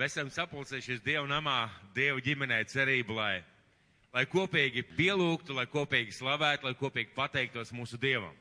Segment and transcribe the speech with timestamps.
[0.00, 3.42] Mēs esam sapulcējušies Dievu namā, Dievu ģimenē cerību, lai,
[4.16, 8.32] lai kopīgi pielūgtu, lai kopīgi slavētu, lai kopīgi pateiktos mūsu Dievam.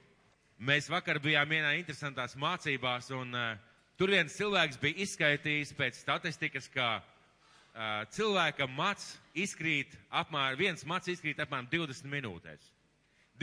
[0.55, 3.59] Mēs vakar bijām vienā interesantās mācībās, un uh,
[3.99, 11.11] tur viens cilvēks bija izskaitījis pēc statistikas, ka uh, cilvēkam mats izkrīt apmēram, viens mats
[11.11, 12.71] izkrīt apmēram 20 minūtēs.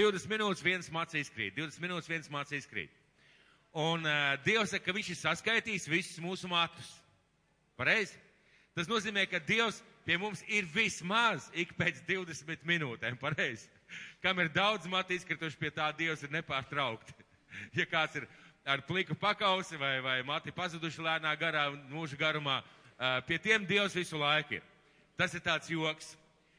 [0.00, 2.96] 20 minūtes viens mats izkrīt, 20 minūtes viens mats izkrīt.
[3.76, 6.96] Un uh, Dievs saka, ka viņš ir saskaitījis visus mūsu matus.
[7.76, 8.16] Pareizi?
[8.76, 13.16] Tas nozīmē, ka Dievs pie mums ir vismaz ik pēc 20 minūtēm.
[13.20, 13.68] Pareizi?
[14.22, 17.14] Kam ir daudz matu izkrituši, pie tā Dievs ir nepārtraukti.
[17.78, 18.26] Ja kāds ir
[18.66, 22.58] ar pliku pakausi vai, vai mati pazuduši lēnā garā, mūža garumā,
[23.28, 24.64] pie tiem Dievs visu laiku ir.
[25.16, 26.16] Tas ir tāds joks.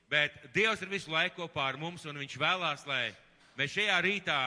[0.09, 3.11] Bet Dievs ir visu laiku kopā ar mums, un Viņš vēlās, lai
[3.59, 4.39] mēs šajā rītā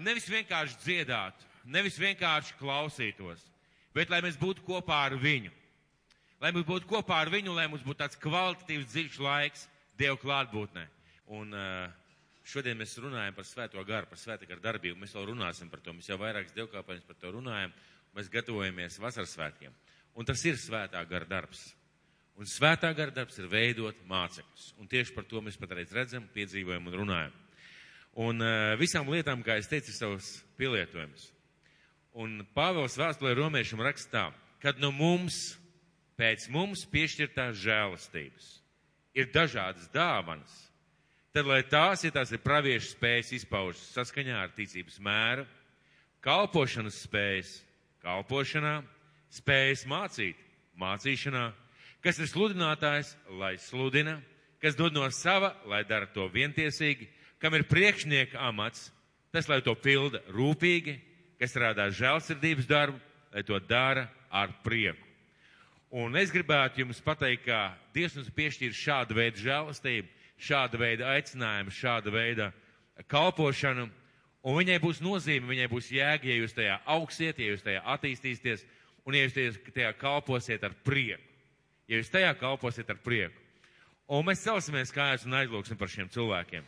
[0.00, 3.42] nevis vienkārši dziedātu, nevis vienkārši klausītos,
[3.94, 5.52] bet lai mēs būtu kopā ar viņu.
[6.42, 10.82] Lai mēs būtu kopā ar viņu, lai mums būtu tāds kvalitatīvs, dziļš laiks Dieva klātbūtnē.
[11.38, 11.86] Un uh,
[12.44, 14.98] šodien mēs runājam par svēto garu, par svēta gara darbību.
[15.00, 15.94] Mēs vēl runāsim par to.
[15.94, 17.72] Mēs jau vairākas dievkāpēņas par to runājam.
[18.14, 19.74] Mēs gatavojamies vasaras svētkiem.
[20.18, 21.68] Un tas ir svētā gara darbs.
[22.34, 24.72] Un svētā gara darbs ir veidot mācekļus.
[24.82, 27.38] Un tieši par to mēs patreiz redzam, piedzīvojam un runājam.
[28.26, 31.30] Un uh, visām lietām, kā es teicu, ir savs pielietojums.
[32.14, 34.28] Un Pāvils vēstulē romiešam rakstā,
[34.62, 35.56] kad no mums,
[36.14, 38.50] pēc mums piešķirtās žēlastības,
[39.18, 40.52] ir dažādas dāvanas,
[41.34, 45.42] tad lai tās, ja tās ir praviešu spējas izpaužas saskaņā ar ticības mēru,
[46.22, 47.50] kalpošanas spējas,
[48.04, 48.76] kalpošanā,
[49.34, 50.38] spējas mācīt,
[50.78, 51.48] mācīšanā,
[51.98, 54.20] kas ir sludinātājs, lai sludina,
[54.62, 57.10] kas dod no sava, lai dara to vientiesīgi,
[57.42, 58.86] kam ir priekšnieka amats,
[59.34, 60.94] tas, lai to pilda rūpīgi,
[61.44, 63.00] kas rādā žēlsirdības darbu,
[63.34, 65.02] lai to dara ar prieku.
[65.94, 70.08] Un es gribētu jums pateikt, ka Dievs mums piešķīra šādu veidu žēlastību,
[70.42, 72.48] šādu veidu aicinājumu, šādu veidu
[73.12, 73.86] kalpošanu,
[74.42, 78.66] un viņai būs nozīme, viņai būs jēga, ja jūs tajā augsiet, ja jūs tajā attīstīsieties,
[79.06, 81.22] un ja jūs tajā kalposiet ar prieku.
[81.86, 83.38] Ja jūs tajā kalposiet ar prieku.
[84.08, 86.66] Un mēs celsimies kājās un aizlūksim par šiem cilvēkiem.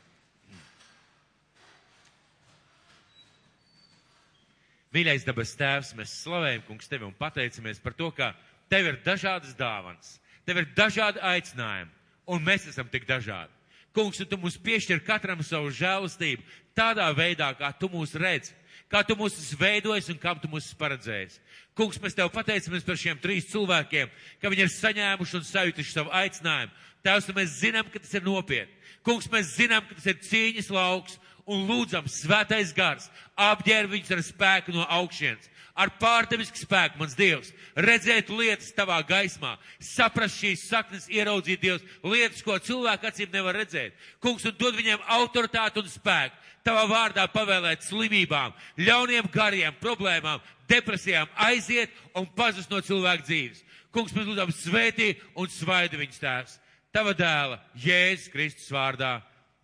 [4.97, 8.31] Mīļais dabas tēvs, mēs slavējam, kungs, tevi un pateicamies par to, ka
[8.73, 10.15] tev ir dažādas dāvanas,
[10.49, 11.91] tev ir dažādi aicinājumi,
[12.33, 13.53] un mēs esam tik dažādi.
[13.93, 16.45] Kungs, tu mums piešķir katram savu žēlastību
[16.77, 18.55] tādā veidā, kā tu mūs redzi,
[18.89, 21.37] kā tu mūs veidojis un kam tu mūs paredzējis.
[21.77, 24.09] Kungs, mēs tev pateicamies par šiem trīs cilvēkiem,
[24.41, 26.73] ka viņi ir saņēmuši un sajutuši savu aicinājumu.
[27.05, 28.73] Tēvs, mēs zinām, ka tas ir nopietni.
[29.05, 33.07] Kungs, mēs zinām, ka tas ir cīņas lauks un lūdzam, svētais gars,
[33.39, 35.47] apģērb viņus ar spēku no augšienes,
[35.77, 42.43] ar pārdevisku spēku, mans Dievs, redzēt lietas tavā gaismā, saprast šīs saknes, ieraudzīt Dievs, lietas,
[42.43, 43.95] ko cilvēku acīm nevar redzēt.
[44.25, 51.31] Kungs, un dod viņiem autoritāti un spēku, tavā vārdā pavēlēt slimībām, ļauniem gariem, problēmām, depresijām
[51.47, 53.62] aiziet un pazust no cilvēku dzīves.
[53.95, 56.61] Kungs, mēs lūdzam svētī un svaidi viņus tēvs.
[56.93, 59.21] Tava dēla, Jēzus Kristus vārdā.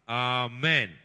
[0.06, 1.01] Amen.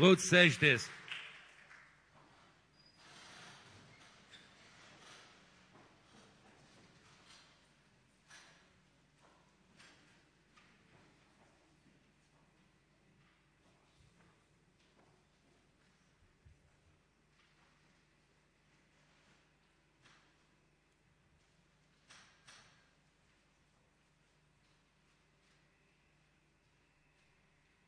[0.00, 0.86] Lūdzu, sēžties!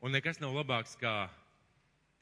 [0.05, 1.15] Un nekas nav labāks kā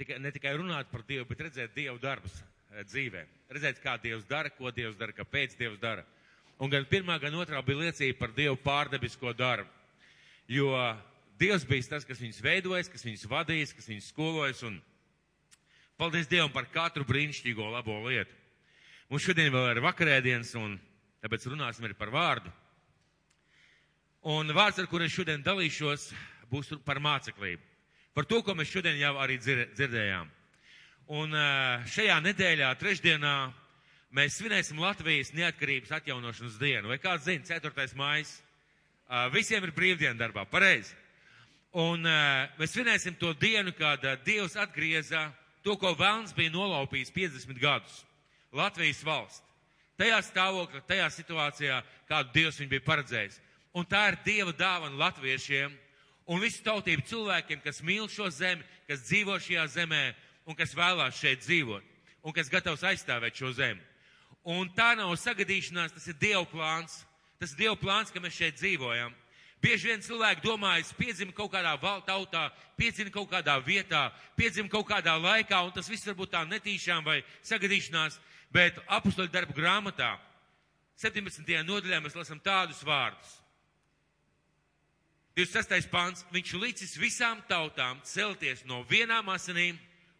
[0.02, 3.22] tikai, ne tikai runāt par Dievu, bet redzēt Dievu darbus eh, dzīvē.
[3.54, 6.04] Redzēt, kā Dievs dara, ko Dievs dara, kāpēc Dievs dara.
[6.62, 9.70] Un gan pirmā, gan otrā bija liecība par Dievu pārdebisko darbu.
[10.50, 10.74] Jo
[11.40, 14.62] Dievs bija tas, kas viņus veidojis, kas viņus vadījis, kas viņus skolojis.
[14.68, 14.78] Un
[15.98, 18.36] paldies Dievam par katru brīnišķīgo labo lietu.
[19.10, 20.76] Mums šodien vēl ir vakarēdienas, un
[21.24, 22.52] tāpēc runāsim arī par vārdu.
[24.32, 26.12] Un vārds, ar kuru es šodien dalīšos,
[26.52, 27.71] būs par māceklību.
[28.12, 30.30] Par to, ko mēs šodien jau arī dzirdējām.
[31.16, 31.32] Un
[31.88, 33.36] šajā nedēļā, trešdienā,
[34.12, 36.90] mēs svinēsim Latvijas neatkarības atjaunošanas dienu.
[36.92, 37.86] Vai kāds zina, 4.
[37.96, 38.34] mājas?
[39.32, 40.92] Visiem ir brīvdiena darbā, pareizi.
[41.72, 45.30] Un mēs svinēsim to dienu, kad Dievs atgrieza
[45.64, 48.02] to, ko Vēlns bija nolaupījis 50 gadus.
[48.52, 49.40] Latvijas valsts.
[49.96, 53.40] tajā stāvoklī, tajā situācijā, kādu Dievs viņu bija paredzējis.
[53.72, 55.72] Un tā ir Dieva dāvana latviešiem
[56.26, 60.02] un visu tautību cilvēkiem, kas mīl šo zemi, kas dzīvo šajā zemē
[60.46, 61.88] un kas vēlās šeit dzīvot
[62.22, 63.82] un kas gatavs aizstāvēt šo zemi.
[64.42, 67.02] Un tā nav sagadīšanās, tas ir Dieva plāns.
[67.38, 69.14] Tas ir Dieva plāns, ka mēs šeit dzīvojam.
[69.62, 71.76] Bieži vien cilvēki domā, es piedzimu kaut kādā
[72.06, 77.04] tautā, piedzimu kaut kādā vietā, piedzimu kaut kādā laikā, un tas viss varbūt tā netīšām
[77.06, 78.18] vai sagadīšanās,
[78.50, 80.16] bet apustuļu darbu grāmatā
[80.98, 81.62] 17.
[81.66, 83.41] nodaļā mēs lasām tādus vārdus.
[85.36, 85.88] 26.
[85.88, 89.78] pāns, viņš licis visām tautām celties no vienām asinīm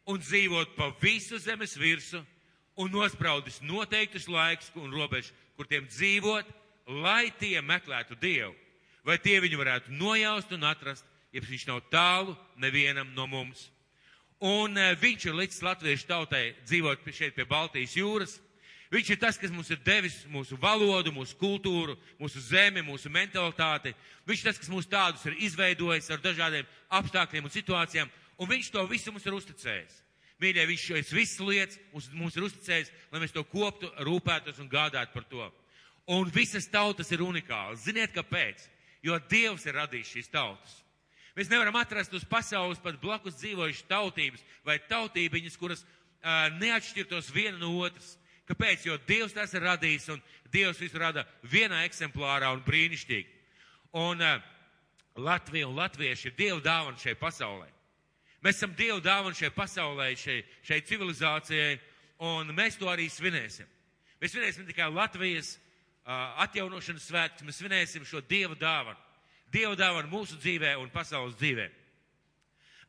[0.09, 2.23] un dzīvot pa visu zemes virsu
[2.81, 6.49] un nospraudis noteiktus laikus un robežu, kur tiem dzīvot,
[7.05, 8.57] lai tie meklētu Dievu
[9.07, 11.05] vai tie viņu varētu nojaust un atrast,
[11.35, 13.69] ja viņš nav tālu nevienam no mums.
[14.43, 18.39] Un uh, viņš ir līdz latviešu tautai dzīvot šeit pie Baltijas jūras.
[18.93, 23.95] Viņš ir tas, kas mums ir devis mūsu valodu, mūsu kultūru, mūsu zemi, mūsu mentalitāti.
[24.29, 28.69] Viņš ir tas, kas mūs tādus ir izveidojis ar dažādiem apstākļiem un situācijām, un viņš
[28.75, 29.97] to visu mums ir uzticējis.
[30.43, 34.69] Mīļie, viņš šīs visas lietas mums, mums ir uzticējis, lai mēs to koptu, rūpētos un
[34.69, 35.49] gādātu par to.
[36.13, 37.87] Un visas tautas ir unikālas.
[37.87, 38.69] Ziniet, kāpēc?
[39.03, 40.79] jo Dievs ir radījis šīs tautas.
[41.37, 47.57] Mēs nevaram atrast uz pasaules pat blakus dzīvojušas tautības vai tautībiņas, kuras uh, neatšķirtos viena
[47.59, 48.17] no otras.
[48.49, 48.87] Kāpēc?
[48.87, 50.23] Jo Dievs tas ir radījis un
[50.53, 53.39] Dievs visu rada vienā eksemplārā un brīnišķīgi.
[54.01, 54.41] Un uh,
[55.17, 57.69] Latvija un latvieši ir Dieva dāvana šai pasaulē.
[58.43, 61.77] Mēs esam Dieva dāvana šai pasaulē, šai, šai civilizācijai,
[62.27, 63.69] un mēs to arī svinēsim.
[64.23, 65.57] Mēs svinēsim tikai Latvijas
[66.43, 68.99] atjaunošanas svētkus, mēs svinēsim šo Dieva dāvanu.
[69.53, 71.69] Dieva dāvanu mūsu dzīvē un pasaules dzīvē.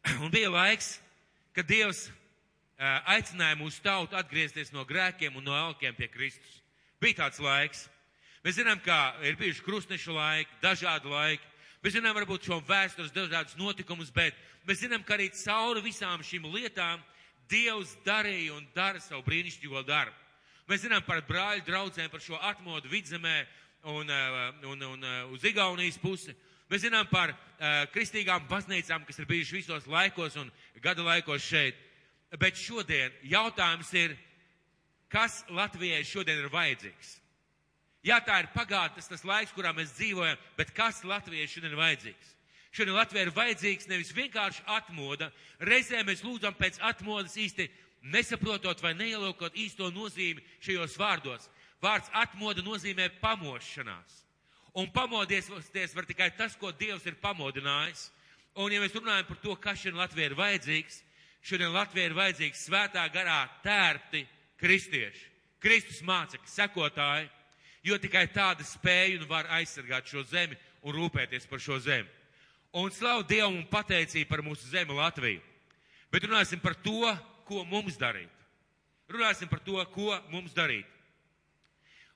[0.24, 0.96] Un bija laiks,
[1.56, 2.08] kad Dievs
[2.80, 6.62] aicināja mūsu tautu atgriezties no grēkiem un no alkiem pie Kristus.
[7.02, 7.88] Bija tāds laiks.
[8.44, 11.46] Mēs zinām, ka ir bijuši krustnešu laiki, dažādi laiki.
[11.84, 14.36] Mēs zinām varbūt šo vēstures dažādus notikumus, bet
[14.68, 17.02] mēs zinām, ka arī cauri visām šīm lietām
[17.52, 20.16] Dievs darīja un dara savu brīnišķīgo darbu.
[20.72, 23.36] Mēs zinām par brāļu draugiem, par šo atmodu vidzemē
[23.92, 26.32] un, un, un, un uz Igaunijas pusi.
[26.72, 31.76] Mēs zinām par uh, kristīgām baznīcām, kas ir bijušas visos laikos un gada laikos šeit.
[32.40, 34.16] Bet šodien jautājums ir,
[35.12, 37.20] kas Latvijai šodien ir vajadzīgs?
[38.04, 42.32] Jā, tā ir pagātnes tas laiks, kurā mēs dzīvojam, bet kas Latvijai šodien ir vajadzīgs?
[42.74, 45.30] Šodien Latvijai ir vajadzīgs nevis vienkārši atmoda,
[45.62, 47.70] reizē mēs lūdzam pēc atmodas īsti
[48.12, 51.48] nesaprotot vai neielūkot īsto nozīmi šajos vārdos.
[51.84, 54.24] Vārds atmoda nozīmē pamošanās.
[54.74, 55.52] Un pamodies
[55.94, 58.08] var tikai tas, ko Dievs ir pamodinājis.
[58.58, 61.02] Un ja mēs runājam par to, kas šodien Latvijai ir vajadzīgs,
[61.44, 64.24] šodien Latvijai ir vajadzīgs svētā garā tērpti
[64.60, 65.30] kristieši,
[65.64, 67.30] Kristus mācekļi, sekotāji,
[67.84, 72.10] jo tikai tāda spēja un var aizsargāt šo zemi un rūpēties par šo zemi.
[72.74, 75.42] Un slavu Dievu un pateicību par mūsu zemi Latviju.
[76.12, 77.12] Bet runāsim par to,
[77.46, 78.32] ko mums darīt.
[79.12, 80.88] Runāsim par to, ko mums darīt.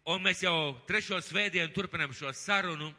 [0.07, 2.94] Un mēs jau trešo svētdienu turpinām šo sarunu,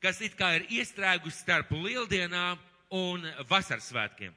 [0.00, 2.60] kas it kā ir iestrēgusi starp lieldienām
[2.94, 4.34] un vasaras svētkiem.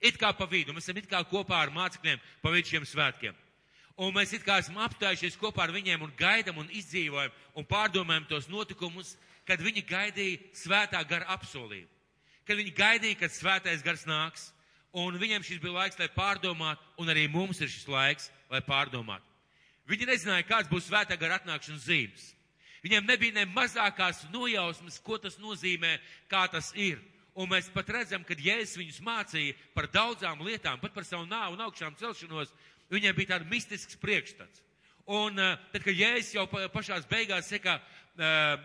[0.00, 3.36] It kā pa vidu, mēs esam it kā kopā ar mācekļiem pa vidu šiem svētkiem.
[4.00, 8.28] Un mēs it kā esam apstājušies kopā ar viņiem un gaidam un izdzīvojam un pārdomājam
[8.30, 9.12] tos notikumus,
[9.44, 11.88] kad viņi gaidīja svētā gara apsolību.
[12.48, 14.48] Kad viņi gaidīja, kad svētais gars nāks.
[14.96, 19.22] Un viņiem šis bija laiks, lai pārdomātu, un arī mums ir šis laiks, lai pārdomātu.
[19.86, 22.24] Viņi nezināja, kāds būs svētā gara atnākšanas zīmes.
[22.82, 25.98] Viņiem nebija ne mazākās nojausmas, ko tas nozīmē,
[26.30, 26.98] kā tas ir.
[27.38, 31.54] Un mēs pat redzam, ka Jēzus viņus mācīja par daudzām lietām, pat par savu nāvu
[31.54, 32.50] un augšām celšanos,
[32.90, 34.64] viņiem bija tāds mistisks priekšstats.
[35.10, 38.58] Un uh, tad, kad Jēzus jau pašās beigās saka, uh,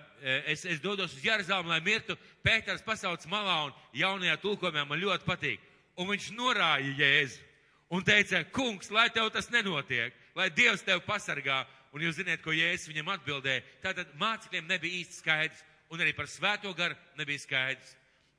[0.49, 5.29] es, es dodos uz Jeruzalem, lai mirtu, Pēters pasauc malā un jaunajā tulkojumā man ļoti
[5.29, 7.43] patīk un viņš norāja Jēzu
[7.95, 11.63] un teica, kungs, lai tev tas nenotiek, lai Dievs tev pasargā.
[11.95, 13.61] Un jūs zināt, ko Jēzus viņam atbildēja.
[13.79, 15.61] Tātad mācekļiem nebija īsti skaidrs,
[15.93, 17.93] un arī par svēto garu nebija skaidrs.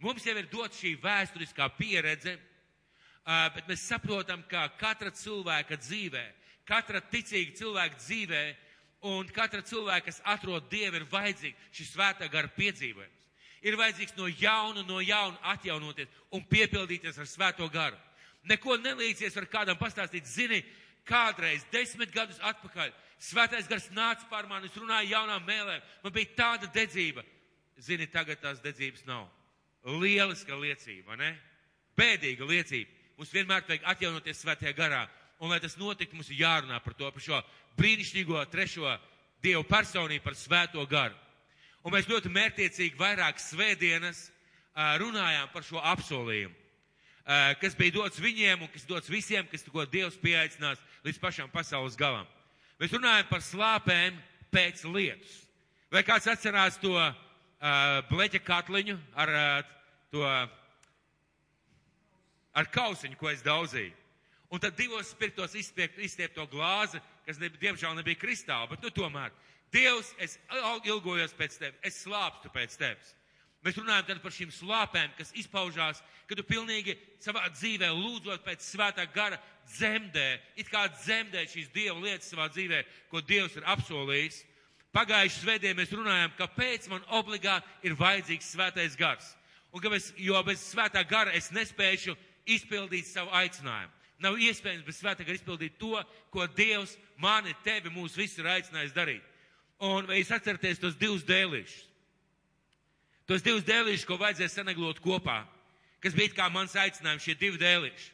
[0.04, 2.36] Mums jau ir dot šī vēsturiskā pieredze,
[3.56, 6.24] bet mēs saprotam, ka katra cilvēka dzīvē,
[6.68, 8.42] katra ticīga cilvēka dzīvē
[9.08, 13.14] un katra cilvēka, kas atrod Dievu, ir vajadzīga šī svētā gara piedzīvojuma
[13.66, 17.98] ir vajadzīgs no jauna, no jauna atjaunoties un piepildīties ar svēto garu.
[18.46, 20.60] Neko nelīdzies ar kādam pastāstīt, zini,
[21.06, 26.34] kādreiz, desmit gadus atpakaļ, svētais gars nāca pār mani, es runāju jaunām mēlēm, man bija
[26.38, 27.24] tāda dedzība.
[27.82, 29.26] Zini, tagad tās dedzības nav.
[29.86, 31.30] Lieliska liecība, ne?
[31.96, 32.90] Bēdīga liecība.
[33.16, 35.06] Mums vienmēr vajag atjaunoties svētajā garā.
[35.38, 37.42] un lai tas notiktu, mums ir jārunā par to, par šo
[37.76, 38.98] brīnišķīgo trešo
[39.44, 41.14] Dievu personību, par svēto garu.
[41.84, 44.30] Un mēs ļoti mērtiecīgi vairāk svētdienas
[44.74, 46.54] runājām par šo apsolījumu,
[47.60, 51.96] kas bija dots viņiem un kas dots visiem, kas ko Dievs pieaicinās līdz pašam pasaules
[52.00, 52.26] galam.
[52.80, 54.16] Mēs runājam par slāpēm
[54.50, 55.44] pēc lietus.
[55.92, 57.12] Vai kāds atcerās to uh,
[58.10, 59.75] bleķa katliņu ar uh,
[60.16, 60.24] to
[62.56, 63.92] ar kausiņu, ko es daudzīju?
[64.48, 69.34] Un tad divos spirtos izstiepto glāzi, kas ne, diemžēl nebija kristāla, bet nu tomēr.
[69.74, 70.36] Dievs, es
[70.86, 73.14] ilgojos pēc tevis, es slāpstu pēc tevis.
[73.66, 78.62] Mēs runājam tad par šīm slāpēm, kas izpaužās, kad tu pilnīgi savā dzīvē lūdzot pēc
[78.62, 79.40] svētā gara
[79.72, 84.44] dzemdē, it kā dzemdē šīs Dieva lietas savā dzīvē, ko Dievs ir apsolījis.
[84.94, 89.34] Pagājušajā svētdienā mēs runājam, kāpēc man obligāti ir vajadzīgs svētais gars.
[89.76, 92.14] Un kāpēc, jo bez svētā gara es nespēšu
[92.48, 93.92] izpildīt savu aicinājumu.
[94.24, 95.98] Nav iespējams bez svētā gara izpildīt to,
[96.32, 99.26] ko Dievs mani, tevi, mūs visus ir aicinājis darīt.
[99.84, 101.82] Un vai jūs atceraties tos divus dēlīšus?
[103.28, 105.42] Tos divus dēlīšus, ko vajadzēja saneglot kopā,
[106.00, 108.08] kas bija kā mans aicinājums, šie divi dēlīši.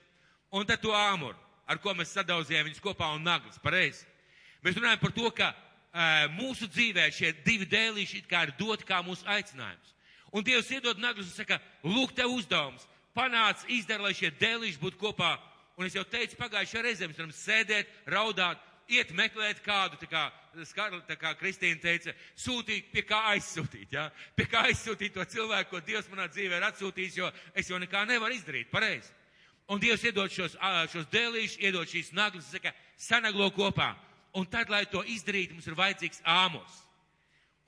[0.58, 1.38] Un tad to āmuru,
[1.70, 4.02] ar ko mēs sadauzījām viņus kopā un naglas, pareizi.
[4.66, 8.88] Mēs runājam par to, ka uh, mūsu dzīvē šie divi dēlīši it kā ir doti
[8.88, 9.94] kā mūsu aicinājums.
[10.32, 12.86] Un Dievs iedod naglas un saka, lūk, tev uzdevums,
[13.16, 15.36] panāc, izdara, lai šie dēlīši būtu kopā
[15.76, 18.60] Un es jau teicu, pagājušajā reizē mēs varam sēdēt, raudāt,
[18.92, 20.24] iet meklēt kādu, tā kā,
[21.08, 24.04] tā kā Kristīna teica, sūtīt, pie kā aizsūtīt, jā?
[24.10, 24.32] Ja?
[24.36, 28.04] Pie kā aizsūtīt to cilvēku, ko Dievs manā dzīvē ir atsūtījis, jo es jau nekā
[28.10, 29.10] nevaru izdarīt, pareizi.
[29.72, 30.58] Un Dievs iedod šos,
[30.92, 33.94] šos dēlīšus, iedod šīs naglas, saka, sanaglo kopā.
[34.36, 36.78] Un tad, lai to izdarītu, mums ir vajadzīgs āmurs.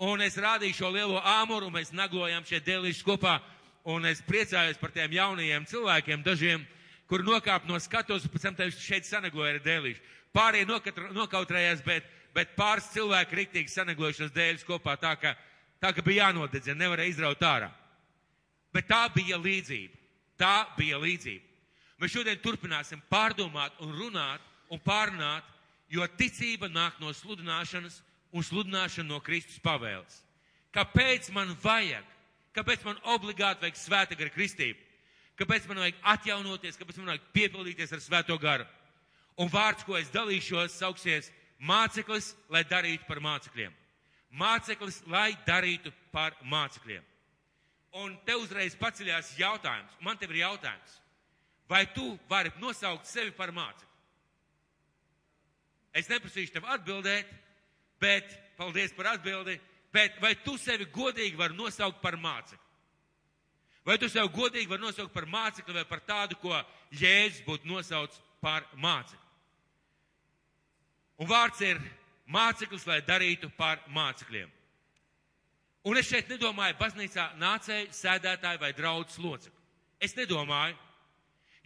[0.02, 3.38] Un es rādīju šo lielo āmuru, mēs naglojam šie dēlīšus kopā,
[3.86, 6.64] un es priecājos par tiem jaunajiem cilvēkiem, dažiem,
[7.06, 10.02] kur nokāp no skatos, pēc tam tev šeit sanagloja ar dēlīšu.
[10.34, 10.66] Pārējie
[11.14, 15.36] nokautrējās, bet, bet pāris cilvēki riktīgi sanaglojušos dēļus kopā tā, ka,
[15.78, 17.70] tā, ka bija jānodedzina, nevarēja izraut ārā.
[18.74, 20.00] Bet tā bija līdzība.
[20.42, 21.44] Tā bija līdzība.
[22.02, 24.42] Mēs šodien turpināsim pārdomāt un runāt
[24.74, 25.46] un pārunāt,
[25.86, 28.00] jo ticība nāk no sludināšanas
[28.34, 30.18] un sludināšana no Kristus pavēles.
[30.74, 32.04] Kāpēc man vajag?
[32.54, 34.82] Kāpēc man obligāti vajag svēta gara kristību?
[35.38, 38.66] kāpēc man vajag atjaunoties, kāpēc man vajag piepildīties ar svēto garu.
[39.40, 43.72] Un vārds, ko es dalīšos, sauksies māceklis, lai darītu par mācekļiem.
[44.38, 47.02] Māceklis, lai darītu par mācekļiem.
[48.04, 49.98] Un te uzreiz paceļās jautājums.
[50.02, 51.00] Man tev ir jautājums.
[51.70, 53.90] Vai tu vari nosaukt sevi par mācekli?
[55.94, 57.30] Es neprasīšu tev atbildēt,
[58.00, 59.58] bet, paldies par atbildi,
[59.94, 62.62] bet vai tu sevi godīgi vari nosaukt par mācekli?
[63.84, 66.56] Vai tu sev godīgi vari nosaukt par mācekli vai par tādu, ko
[66.96, 69.20] Jēzus būtu nosaucis par mācekli?
[71.20, 71.78] Un vārds ir
[72.26, 74.48] māceklis, lai darītu par mācekļiem.
[75.84, 79.60] Un es šeit nedomāju baznīcā nācēju, sēdētāju vai draudzes locekli.
[80.00, 80.78] Es nedomāju,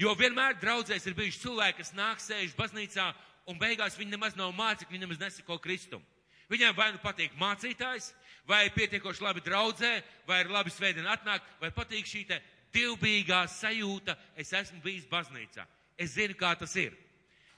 [0.03, 3.13] jo vienmēr draudzēs ir bijuši cilvēki, kas nāk sēž baznīcā
[3.49, 6.05] un beigās viņi nemaz nav mācekļi, viņi nemaz nesako Kristumu.
[6.49, 8.13] Viņiem vai nu patīk mācītājs,
[8.49, 9.91] vai pietiekoši labi draudzē,
[10.27, 12.39] vai ir labi svētdien atnākt, vai patīk šī te
[12.73, 15.67] divbīgā sajūta, es esmu bijis baznīcā.
[15.99, 16.97] Es zinu, kā tas ir.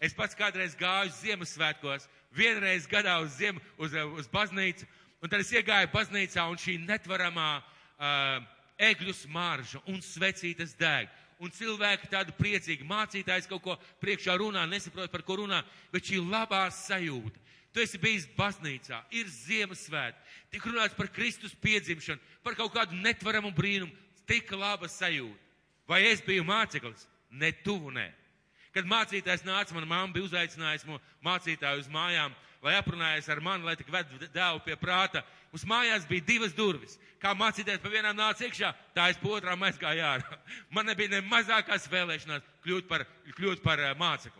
[0.00, 4.87] Es pats kādreiz gāju Ziemassvētkos, vienreiz gadā uz, ziem, uz, uz baznīcu,
[5.20, 8.40] un tad es iegāju baznīcā, un šī netvaramā uh,
[8.80, 11.11] egļu smarža un svecītas deg.
[11.40, 16.20] Un cilvēki tādu priecīgi mācītājs kaut ko priekšā runā, nesaprot, par ko runā, bet šī
[16.20, 17.40] labā sajūta,
[17.71, 23.53] Tu esi bijis baznīcā, ir Ziemassvētki, tik runāts par Kristus piedzimšanu, par kaut kādu netvaramu
[23.55, 23.95] brīnumu,
[24.27, 25.39] tik laba sajūta.
[25.91, 27.07] Vai es biju māceklis?
[27.31, 28.09] Ne tuvu, nē.
[28.75, 33.75] Kad mācītājs nāca, mana mamma bija uzaicinājusi mācītāju uz mājām, lai aprunājas ar mani, lai
[33.79, 35.25] tik ved dēlu pie prāta.
[35.55, 36.99] Uz mājās bija divas durvis.
[37.23, 40.39] Kā mācītājs pa vienām nāca iekšā, tā es pa otrām aizgāju ārā.
[40.75, 44.39] Man nebija ne mazākās vēlēšanās kļūt par, kļūt par uh, mācekli.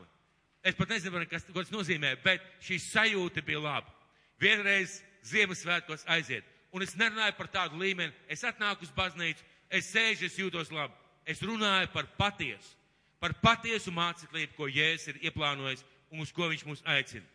[0.64, 3.95] Es pat nezinu, kas, tas nozīmē, bet šī sajūta bija laba.
[4.40, 6.45] Vienreiz Ziemassvētkos aiziet.
[6.73, 8.12] Un es nerunāju par tādu līmeni.
[8.29, 10.95] Es atnāku uz baznīcu, es sēžu, es jūtos labi.
[11.29, 12.76] Es runāju par patiesu,
[13.21, 17.26] par patiesu māceklību, ko Jēzus ir ieplānojis un uz ko viņš mūs aicina.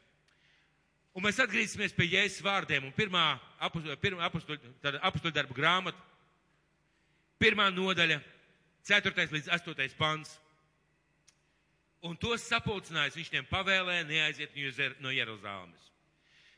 [1.15, 2.89] Un mēs atgriezīsimies pie Jēzus vārdiem.
[2.89, 3.25] Un pirmā
[3.63, 6.01] apakstuļu darba grāmata,
[7.39, 8.20] pirmā nodaļa,
[8.86, 9.29] 4.
[9.32, 9.96] līdz 8.
[9.98, 10.36] pants
[12.04, 15.92] un tos sapulcinājis, viņš tiem pavēlēja neaiziet no Jeruzalemes.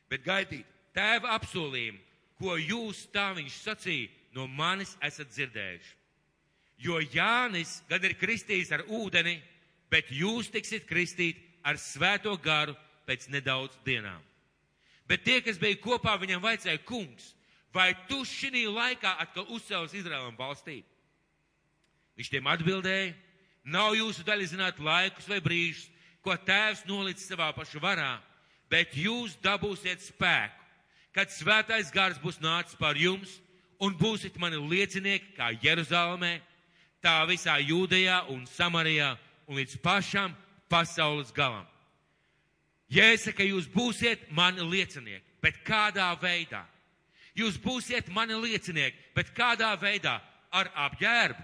[0.09, 0.65] Bet gaidīt
[0.95, 1.99] tēva apsolījumu,
[2.39, 5.93] ko jūs tā viņš sacīja, no manis esat dzirdējuši.
[6.85, 9.39] Jo Jānis gan ir kristījis ar ūdeni,
[9.89, 12.75] bet jūs tiksit kristīt ar svēto garu
[13.07, 14.21] pēc nedaudz dienām.
[15.07, 17.31] Bet tie, kas bija kopā, viņam vajadzēja kungs,
[17.73, 20.81] vai tu šī laikā atkal uzcēlis Izraēlam valstī?
[22.17, 23.13] Viņš tiem atbildēja,
[23.67, 25.89] nav jūsu daļa zināt laikus vai brīžus,
[26.23, 28.17] ko tēvs nolicis savā pašu varā,
[28.71, 30.63] bet jūs dabūsiet spēku,
[31.15, 33.37] kad svētais gars būs nācis pār jums
[33.83, 36.37] un būsiet mani liecinieki kā Jeruzalemē,
[37.03, 39.15] tā visā Jūdejā un Samarijā
[39.47, 40.33] un līdz pašam
[40.69, 41.65] pasaules galam.
[42.91, 46.63] Jāsaka, jūs būsiet mani liecinieki, bet kādā veidā?
[47.37, 50.17] Jūs būsiet mani liecinieki, bet kādā veidā?
[50.55, 51.43] Ar apģērbu.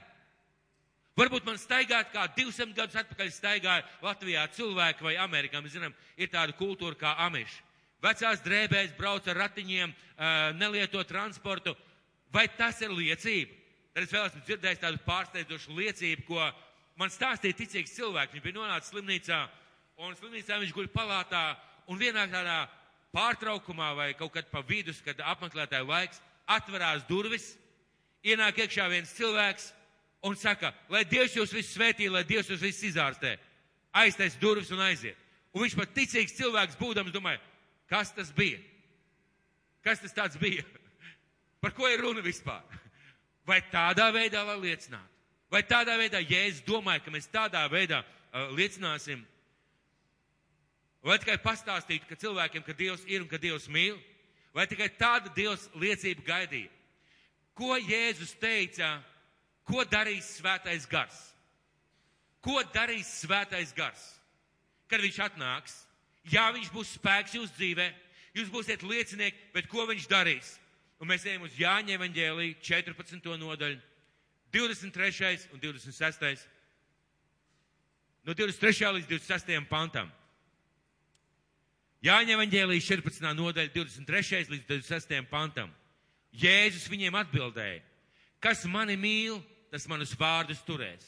[1.13, 5.62] Varbūt man staigāt kā 200 gadus atpakaļ staigāja Latvijā cilvēki vai Amerikā.
[5.62, 7.60] Mēs zinām, ir tāda kultūra kā amiši.
[8.03, 9.93] Vecās drēbēs brauc ar ratiņiem,
[10.58, 11.75] nelieto transportu.
[12.34, 13.53] Vai tas ir liecība?
[13.93, 16.48] Tad es vēl esmu dzirdējis tādu pārsteidzošu liecību, ko
[16.98, 18.34] man stāstīja ticīgs cilvēks.
[18.34, 19.38] Viņš bija nonācis slimnīcā,
[20.01, 21.43] un slimnīcā viņš guļ palātā,
[21.93, 22.58] un vienā tādā
[23.13, 27.51] pārtraukumā vai kaut kad pa vidus, kad apmeklētāju laiks, atverās durvis,
[28.25, 29.70] ienāk iekšā viens cilvēks
[30.24, 33.36] un saka, lai Dievs jūs visus svētī, lai Dievs jūs visus izārstē.
[33.94, 35.18] Aiztais durvis un aiziet.
[35.53, 37.42] Un viņš pat ticīgs cilvēks būdams domāja,
[37.92, 38.58] kas tas bija?
[39.86, 40.63] Kas tas tāds bija?
[41.62, 42.63] Par ko ir runa vispār?
[43.50, 45.12] Vai tādā veidā, lai liecinātu?
[45.53, 49.20] Vai tādā veidā, ja es domāju, ka mēs tādā veidā uh, liecināsim,
[51.03, 54.00] vai tikai pastāstīt, ka cilvēkiem, ka Dievs ir un ka Dievs mīl,
[54.56, 56.72] vai tikai tāda Dievs liecība gaidīja?
[57.53, 58.96] Ko Jēzus teica,
[59.67, 61.20] ko darīs svētais gars?
[62.43, 64.01] Ko darīs svētais gars?
[64.91, 65.77] Kad viņš atnāks,
[66.27, 67.88] jā, viņš būs spēks jūsu dzīvē,
[68.36, 70.58] jūs būsiet liecinieki, bet ko viņš darīs?
[71.00, 73.29] Un mēs ejam uz Jāņa evaņģēlī 14.
[73.39, 73.79] nodaļu,
[74.53, 75.48] 23.
[75.51, 76.43] un 26.
[78.24, 78.91] No 23.
[79.00, 79.55] līdz 26.
[79.67, 80.12] pantam.
[82.03, 83.25] Jāņa evaņģēlī 14.
[83.36, 84.46] nodaļa, 23.
[84.51, 85.24] līdz 26.
[85.32, 85.72] pantam.
[86.34, 87.82] Jēzus viņiem atbildēja,
[88.41, 89.38] kas mani mīl,
[89.74, 91.08] tas manus vārdus turēs.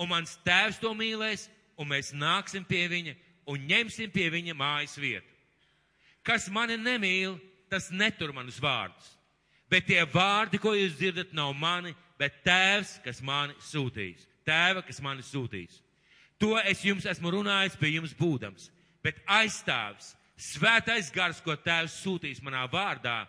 [0.00, 3.14] Un mans tēvs to mīlēs, un mēs nāksim pie viņa
[3.48, 5.28] un ņemsim pie viņa mājas vietu.
[6.24, 7.38] Kas mani nemīl,
[7.72, 9.14] tas netur manus vārdus.
[9.68, 14.24] Bet tie vārdi, ko jūs dzirdat, nav mani, bet tēvs, kas mani sūtīs.
[14.48, 15.80] Tēva, kas mani sūtīs.
[16.40, 18.70] To es jums esmu runājis pie jums būdams.
[19.04, 23.22] Bet aizstāvs, svētais gars, ko tēvs sūtīs manā vārdā,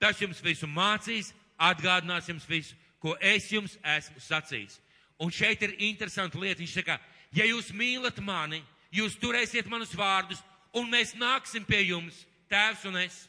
[0.00, 4.80] tas jums visu mācīs, atgādinās jums visu, ko es jums esmu sacījis.
[5.22, 6.60] Un šeit ir interesanta lieta.
[6.60, 6.98] Viņš saka,
[7.32, 10.42] ja jūs mīlat mani, jūs turēsiet manus vārdus,
[10.76, 13.24] un mēs nāksim pie jums, tēvs un es,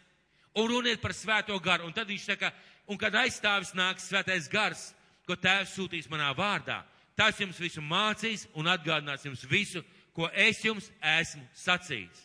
[0.58, 1.88] un runiet par svēto garu.
[1.88, 2.52] Un tad viņš saka,
[2.88, 4.90] un kad aizstāvis nāks svētais gars,
[5.28, 6.82] ko tēvs sūtīs manā vārdā,
[7.18, 9.84] tas jums visu mācīs un atgādinās jums visu,
[10.16, 12.24] ko es jums esmu sacījis.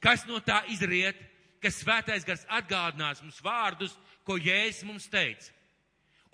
[0.00, 1.18] Kas no tā izriet,
[1.60, 5.50] ka svētais gars atgādinās mums vārdus, ko Jēzus mums teica?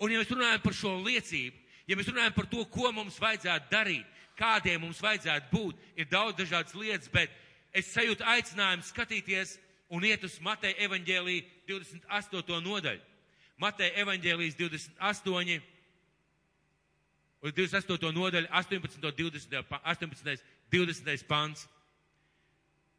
[0.01, 3.69] Un ja mēs runājam par šo liecību, ja mēs runājam par to, ko mums vajadzētu
[3.71, 4.07] darīt,
[4.39, 7.33] kādiem mums vajadzētu būt, ir daudz dažādas lietas, bet
[7.73, 9.57] es sajūtu aicinājumu skatīties
[9.91, 11.37] un iet uz Mateja evaņģēlī
[11.69, 12.61] 28.
[12.65, 13.03] nodaļu.
[13.61, 15.61] Mateja evaņģēlīs 28
[17.41, 18.11] un 28.
[18.13, 19.11] nodaļa, 18.
[19.17, 19.61] 20.
[19.83, 20.43] 18.
[20.71, 21.27] 20.
[21.27, 21.67] pants.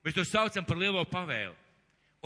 [0.03, 1.55] Mēs to saucam par lielo pavēlu.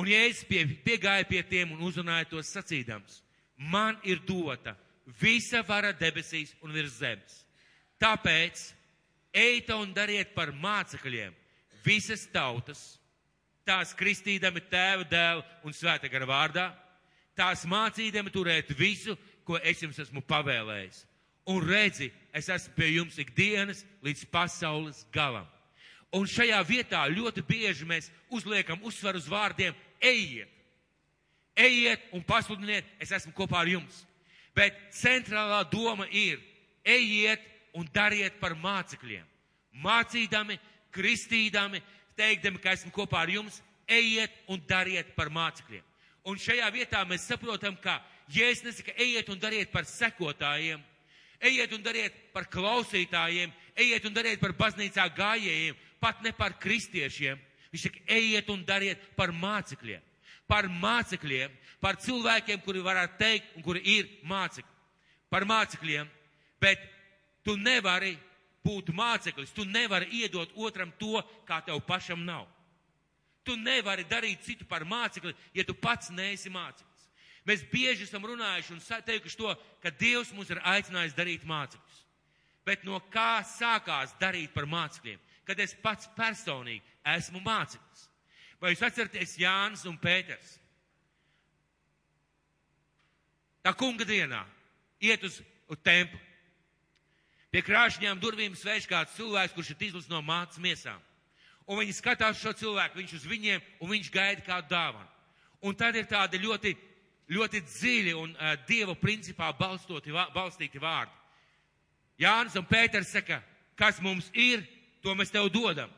[0.01, 3.23] Un Jēzus pie, piegāja pie tiem un uzrunāja tos sacīdams,
[3.57, 4.77] man ir dota
[5.21, 7.43] visa vara debesīs un virs zemes.
[8.01, 8.63] Tāpēc
[9.33, 11.35] ejiet un dariet par mācekļiem
[11.85, 12.99] visas tautas,
[13.67, 16.71] tās kristīdami tēva, dēla un svēta gara vārdā,
[17.37, 19.17] tās mācīdami turēt visu,
[19.47, 21.05] ko es jums esmu pavēlējis
[21.47, 25.47] un redzi, es esmu pie jums ikdienas līdz pasaules galam.
[26.15, 30.51] Un šajā vietā ļoti bieži mēs uzliekam uzsvaru uz vārdiem ejiet.
[31.57, 34.03] Ejiet un pasludiniet, es esmu kopā ar jums.
[34.57, 36.41] Bet centrālā doma ir
[36.85, 37.43] ejiet
[37.77, 39.25] un dariet par mācekļiem.
[39.85, 40.59] Mācīdami,
[40.95, 41.83] kristīdami,
[42.17, 45.85] teikdami, ka esmu kopā ar jums, ejiet un dariet par mācekļiem.
[46.27, 48.01] Un šajā vietā mēs saprotam, ka
[48.33, 50.81] Jēzus nesaka, ejiet un dariet par sekotājiem,
[51.41, 57.41] Ejiet un dariet par klausītājiem, ejiet un dariet par baznīcā gājējiem, pat ne par kristiešiem.
[57.73, 60.01] Viņš saka, ejiet un dariet par mācekļiem.
[60.47, 64.73] Par mācekļiem, par cilvēkiem, kuri varētu teikt un kuri ir mācekļi.
[65.31, 66.09] Par mācekļiem,
[66.63, 66.83] bet
[67.45, 68.15] tu nevari
[68.67, 72.47] būt māceklis, tu nevari iedot otram to, kā tev pašam nav.
[73.47, 77.05] Tu nevari darīt citu par mācekli, ja tu pats neesi māceklis.
[77.47, 82.03] Mēs bieži esam runājuši un teikuši to, ka Dievs mūs ir aicinājis darīt mācekļus.
[82.67, 85.21] Bet no kā sākās darīt par mācekļiem?
[85.47, 88.09] Kad es pats personīgi esmu māceklis.
[88.61, 90.57] Vai jūs atceraties Jānis un Pēters?
[93.67, 94.45] Tā kunga dienā
[95.03, 96.21] iet uz, uz templi.
[97.51, 101.01] Pie krāšņām durvīm sveic kāds cilvēks, kurš ir izlis no mācas miesām.
[101.67, 105.09] Un viņi skatās šo cilvēku, viņš uz viņiem, un viņš gaida kādu dāvanu.
[105.67, 106.75] Un tad ir tādi ļoti,
[107.33, 111.15] ļoti dziļi un uh, Dieva principā balstoti, balstīti vārdi.
[112.23, 113.41] Jānis un Pēters saka,
[113.77, 114.63] kas mums ir,
[115.03, 115.91] to mēs tev dodam.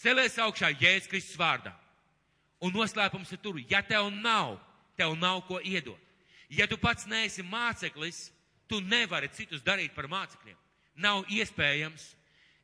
[0.00, 1.72] Celies augšā Jēzus Kristus vārdā.
[2.60, 4.56] Un noslēpums ir tur, ja tev nav,
[4.96, 6.00] tev nav ko iedot.
[6.52, 8.30] Ja tu pats neesi māceklis,
[8.68, 10.56] tu nevari citus darīt par mācekļiem.
[10.96, 12.12] Nav iespējams.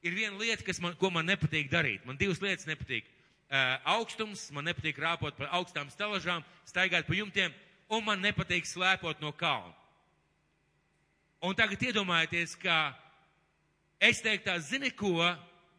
[0.03, 2.07] Ir viena lieta, man, ko man nepatīk darīt.
[2.07, 3.07] Man divas lietas nepatīk.
[3.53, 7.53] Uh, augstums, man nepatīk rāpot pa augstām stalažām, staigāt pa jumtiem,
[7.93, 9.75] un man nepatīk slēpot no kalna.
[11.45, 12.95] Un tagad iedomājieties, ka
[14.01, 15.27] es teiktu zini ko,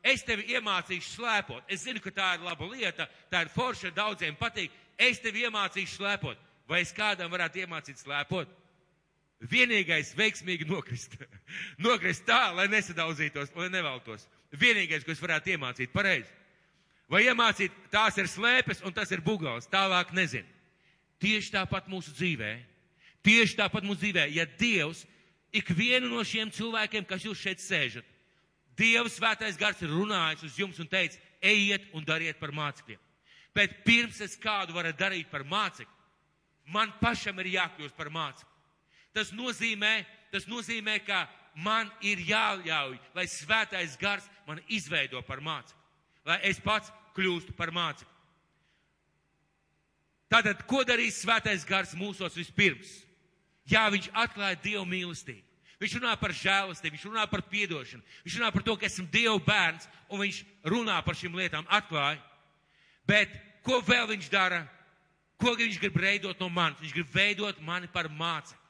[0.04, 1.70] es tevi iemācīšu slēpot.
[1.72, 4.74] Es zinu, ka tā ir laba lieta, tā ir forša, daudziem patīk.
[5.00, 6.42] Es tevi iemācīšu slēpot.
[6.70, 8.52] Vai es kādam varētu iemācīt slēpot?
[9.52, 11.18] Vienīgais veiksmīgi nokrist.
[11.88, 14.28] nokrist tā, lai nesadauzītos, lai nevaltos.
[14.54, 16.30] Vienīgais, ko es varētu iemācīt pareizi.
[17.12, 19.68] Vai iemācīt, tās ir slēpes un tas ir bugals.
[19.72, 20.48] Tālāk nezinu.
[21.24, 22.54] Tieši tāpat mūsu dzīvē.
[23.24, 24.28] Tieši tāpat mūsu dzīvē.
[24.36, 25.04] Ja Dievs
[25.56, 28.08] ikvienu no šiem cilvēkiem, kas jūs šeit sēžat,
[28.78, 33.02] Dievs svētais gars ir runājis uz jums un teicis, ejiet un dariet par mācekļiem.
[33.54, 35.94] Bet pirms es kādu varu darīt par mācekli,
[36.74, 38.50] man pašam ir jākļūst par mācekli.
[39.14, 39.94] Tas nozīmē,
[40.34, 45.80] tas nozīmē, ka man ir jāļauj, lai svētais gars man izveido par mācekli.
[46.26, 48.10] Lai es pats kļūstu par mācekli.
[50.34, 53.04] Tātad, ko darīs svētais gars mūsos vispirms?
[53.70, 55.53] Jā, viņš atklāja Dievu mīlestību.
[55.84, 59.36] Viņš runā par žēlastību, viņš runā par piedošanu, viņš runā par to, ka esmu Dieva
[59.44, 60.38] bērns, un viņš
[60.72, 62.22] runā par šīm lietām, atklāja.
[63.04, 63.34] Bet
[63.66, 64.62] ko vēl viņš dara?
[65.44, 66.80] Ko viņš grib veidot no manis?
[66.80, 68.62] Viņš grib veidot mani par mācekli.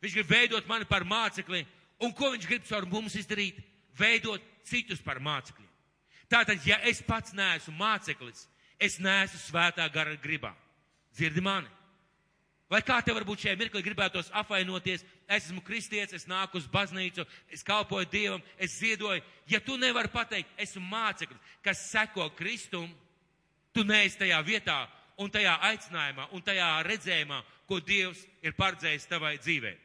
[0.00, 1.66] Viņš grib veidot mani par mācekli,
[2.00, 3.60] un ko viņš grib caur mums izdarīt?
[3.98, 5.68] Veidot citus par mācekļiem.
[6.32, 8.46] Tātad, ja es pats neesmu māceklis,
[8.80, 10.54] es neesmu svētā gara gribā.
[11.12, 11.68] Dzirdi mani?
[12.70, 17.26] Vai kā tev varbūt šajā mirklī gribētos apvainoties, es esmu kristietis, es nāku uz baznīcu,
[17.52, 19.20] es kalpoju Dievam, es ziedoju.
[19.52, 22.88] Ja tu nevari pateikt, esmu māceklis, kas seko Kristum,
[23.74, 24.78] tu neesi tajā vietā
[25.20, 29.76] un tajā aicinājumā un tajā redzējumā, ko Dievs ir paredzējis tavai dzīvei.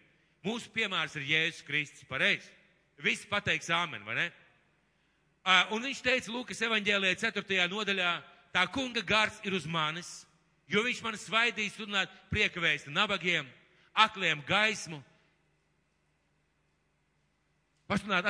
[0.48, 2.48] Mūsu piemērs ir Jēzus Kristus pareizi.
[3.04, 4.28] Visi pateiks āmen, vai ne?
[5.44, 7.68] Uh, un viņš teica Lūkas evaņģēlijā 4.
[7.72, 8.10] nodaļā,
[8.56, 10.10] tā kunga gars ir uz manis,
[10.70, 13.48] jo viņš man svaidīs runāt prieka vēstu nabagiem,
[13.94, 15.02] akliem gaismu,
[17.90, 18.30] pasludināt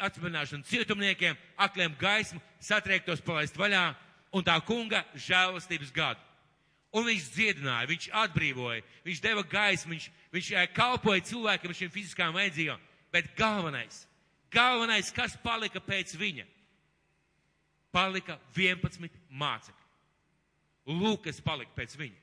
[0.00, 3.90] atspērnāšanu cietumniekiem, akliem gaismu, satriektos palaist vaļā
[4.32, 6.22] un tā kunga žēlastības gadu.
[6.96, 11.92] Un viņš dziedināja, viņš atbrīvoja, viņš deva gaismu, viņš, viņš eh, kalpoja cilvēkiem ar šīm
[11.92, 12.84] fiziskām vajadzībām.
[13.12, 14.06] Bet galvenais,
[14.52, 16.46] galvenais, kas palika pēc viņa,
[17.92, 19.85] palika 11 mācekļi.
[20.86, 22.22] Lūk, kas palika pēc viņa.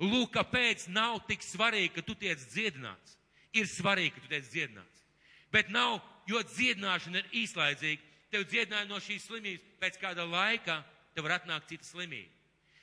[0.00, 3.16] Lūk, kāpēc nav tik svarīgi, ka tu tiec dziedināts.
[3.54, 5.06] Ir svarīgi, ka tu tiec dziedināts.
[5.52, 5.98] Bet nav,
[6.30, 8.02] jo dziedināšana ir īslaidzīga.
[8.30, 10.80] Tev dziedināja no šīs slimības, pēc kāda laika
[11.14, 12.40] tev var atnākt cita slimība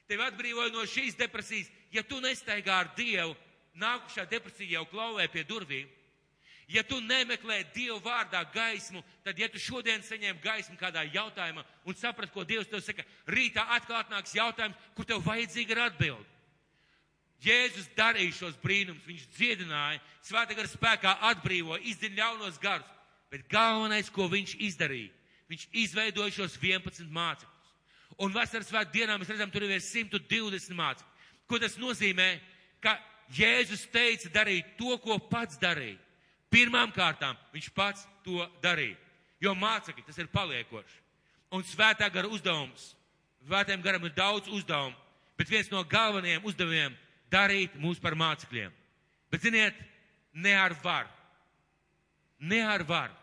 [0.08, 1.70] tevi atbrīvoja no šīs depresijas.
[1.92, 3.36] Ja tu nestaigā ar Dievu,
[3.80, 5.88] nākušā depresija jau klauvē pie durvīm.
[6.68, 11.96] Ja tu nemeklē Dievu vārdā gaismu, tad, ja tu šodien saņem gaismu kādā jautājumā un
[11.96, 16.34] saprat, ko Dievs tev saka, rītā atkal atnāks jautājums, kur tev vajadzīga ir atbildi.
[17.46, 22.90] Jēzus darīja šos brīnumus, viņš dziedināja, svētā gara spēkā atbrīvoja, izdzina ļaunos garus,
[23.32, 25.14] bet galvenais, ko viņš izdarīja,
[25.48, 27.54] viņš izveidoja šos 11 mācekļus.
[28.26, 31.30] Un vasaras svētku dienā mēs redzam, tur ir 120 mācekļi.
[31.48, 32.28] Ko tas nozīmē?
[32.84, 32.98] Ka
[33.38, 36.00] Jēzus teica darīt to, ko pats darīja.
[36.54, 38.98] Pirmām kārtām viņš pats to darīja.
[39.44, 41.04] Jo mācekļi tas ir paliekoši.
[41.54, 42.94] Un svētā gara uzdevums.
[43.48, 44.96] Svētējiem garam ir daudz uzdevumu,
[45.40, 46.98] bet viens no galvenajiem uzdevumiem-
[47.36, 48.72] darīt mūs par mācekļiem.
[49.32, 49.76] Bet ziniet,
[50.34, 51.10] ne ar varu.
[52.40, 53.14] Ne ar varu.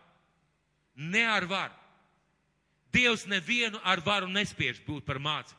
[0.97, 1.75] Ne ar varu.
[2.93, 5.59] Dievs nevienu ar varu nespiež būt par mācekli.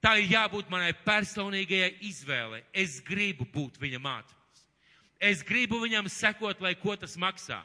[0.00, 2.62] Tā ir jābūt manai personīgajai izvēlei.
[2.72, 4.39] Es gribu būt viņa māceklis.
[5.20, 7.60] Es gribu viņam sekot, lai ko tas maksā.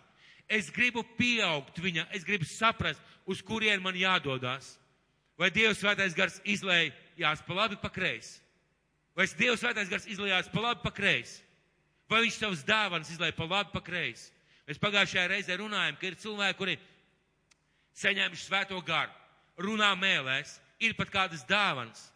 [0.51, 4.75] Es gribu pieaugt viņa, es gribu saprast, uz kurien man jādodas.
[5.39, 8.41] Vai Dievs svētais gars izlējās pa labi, pa kreisi?
[9.15, 11.41] Vai Dievs svētais gars izlējās pa labi, pa kreisi?
[12.11, 14.29] Vai viņš savus dāvanas izlēja pa labi, pa kreisi?
[14.67, 16.75] Mēs pagājušajā reizē runājam, ka ir cilvēki, kuri
[18.01, 19.13] saņēmuši svēto garu.
[19.57, 22.11] runā mēlēs, ir pat kādas dāvanas.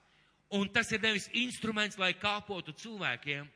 [0.52, 3.47] Un tas ir nevis instruments, lai kalpotu cilvēkiem,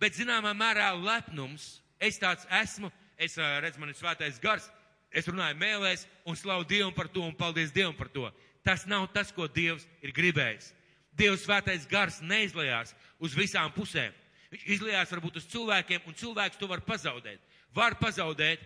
[0.00, 1.78] bet zināmā mērā lepnums.
[2.00, 2.88] Es tāds esmu,
[3.20, 4.70] es redzu, man ir svētais gars,
[5.12, 8.30] es runāju mēlēs un slavu Dievu par to un paldies Dievam par to.
[8.64, 10.72] Tas nav tas, ko Dievs ir gribējis.
[11.16, 14.14] Dievs svētais gars neizlējās uz visām pusēm.
[14.50, 17.42] Viņš izlējās varbūt uz cilvēkiem, un cilvēks to var pazaudēt.
[17.76, 18.62] Var pazaudēt,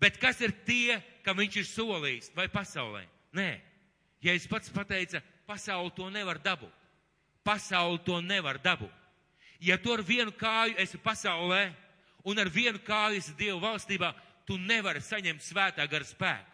[0.00, 3.04] bet kas ir tie, kam viņš ir solījis vai pasaulē?
[3.36, 3.50] Nē.
[4.20, 6.72] Ja es pats pateica, pasauli to nevar dabūt.
[7.46, 8.99] Pasauli to nevar dabūt.
[9.60, 11.70] Ja tu ar vienu kāju esi pasaulē
[12.24, 14.14] un ar vienu kāju esi Dieva valstībā,
[14.48, 16.46] tu nevari saņemt svētā gara spēku.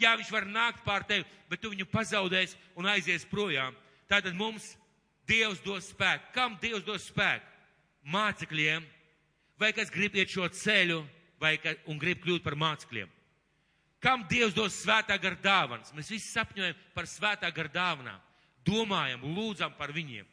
[0.00, 3.76] Jā, viņš var nākt pār tevi, bet tu viņu pazaudēsi un aizies projām.
[4.08, 4.74] Tātad mums
[5.28, 6.32] Dievs dos spēku.
[6.34, 7.46] Kam Dievs dos spēku?
[8.10, 8.86] Mācekļiem,
[9.60, 11.02] vai kas grib iet šo ceļu,
[11.40, 13.10] vai ka, un grib kļūt par mācekļiem.
[14.00, 15.92] Kam Dievs dos svētā gara dāvanas?
[15.92, 18.20] Mēs visi sapņojam par svētā gara dāvanām,
[18.64, 20.26] domājam, lūdzam par viņiem.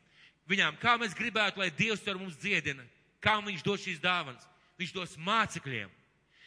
[0.48, 2.86] Viņām, kā mēs gribētu, lai Dievs ar mums dziedina,
[3.24, 4.46] kā viņš dos šīs dāvanas?
[4.80, 5.90] Viņš dos mācekļiem.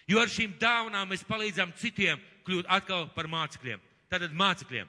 [0.08, 3.82] Jo ar šīm dāvanām mēs palīdzam citiem kļūt atkal par mācekļiem.
[4.10, 4.88] Tātad mācekļiem.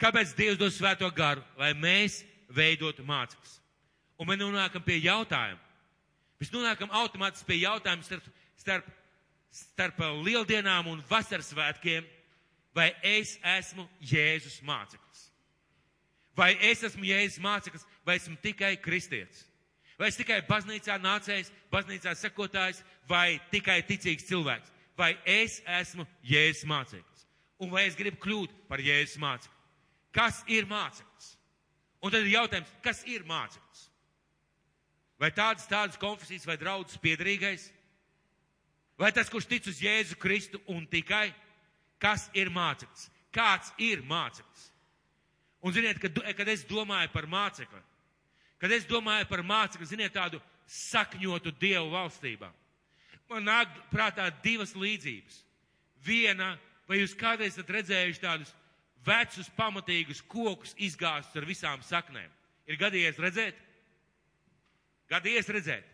[0.00, 1.42] Kāpēc Dievs dos svēto garu?
[1.58, 3.58] Lai mēs veidotu mācekļus.
[4.20, 5.60] Un mēs nonākam pie jautājuma.
[6.40, 8.26] Mēs nonākam automātiski pie jautājuma starp,
[8.58, 8.90] starp,
[9.54, 12.06] starp lieldienām un vasaras svētkiem,
[12.74, 15.01] vai es esmu Jēzus māceklis?
[16.36, 19.44] Vai es esmu Jēzus māceklis, vai esmu tikai kristietis?
[20.00, 24.72] Vai es tikai baznīcā nācējs, baznīcā sekotājs, vai tikai ticīgs cilvēks?
[24.96, 27.26] Vai es esmu Jēzus māceklis?
[27.62, 29.60] Un vai es gribu kļūt par Jēzus mācekli?
[30.12, 31.36] Kas ir māceklis?
[32.02, 33.86] Un tad ir jautājums, kas ir māceklis?
[35.20, 37.68] Vai tādas, tādas konfesijas vai draudzes piedarīgais?
[38.98, 41.28] Vai tas, kurš tic uz Jēzu Kristu un tikai?
[42.02, 43.06] Kas ir māceklis?
[43.32, 44.71] Kāds ir māceklis?
[45.62, 47.80] Un ziniet, kad, kad es domāju par mācekli,
[48.62, 52.50] kad es domāju par mācekli, ziniet, tādu sakņotu Dievu valstībā,
[53.30, 55.38] man nāk prātā divas līdzības.
[56.02, 56.56] Viena,
[56.88, 58.50] vai jūs kādreiz esat redzējuši tādus
[59.06, 62.30] vecus, pamatīgus kokus izgāstus ar visām saknēm?
[62.66, 63.58] Ir gadījies redzēt?
[65.12, 65.86] Gadījies redzēt,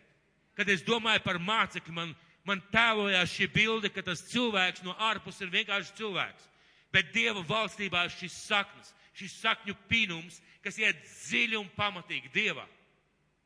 [0.57, 2.13] kad es domāju par mācekli, man,
[2.47, 6.47] man tēlojās šī bilde, ka tas cilvēks no ārpus ir vienkārši cilvēks.
[6.93, 12.65] Bet Dieva valstībā šis saknes, šis sakņu pīnums, kas iet dziļi un pamatīgi Dievā.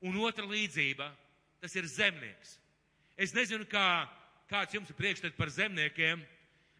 [0.04, 1.08] Un otra līdzība,
[1.64, 2.58] tas ir zemnieks.
[3.18, 4.06] Es nezinu, kā,
[4.52, 6.22] kāds jums ir priekšstats par zemniekiem.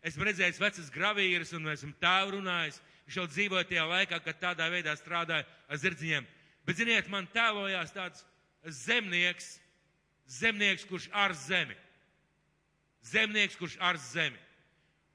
[0.04, 2.82] Esmu redzējis vecas gravīras un esmu tēvu runājis.
[3.06, 6.28] Viņš jau dzīvoja tajā laikā, kad tādā veidā strādāja ar zirdziņiem.
[6.68, 8.24] Bet, ziniet, man tēlojās tāds
[8.84, 9.58] zemnieks,
[10.40, 11.76] zemnieks, kurš ar zemi.
[13.04, 14.40] Zemnieks, kurš ar zemi.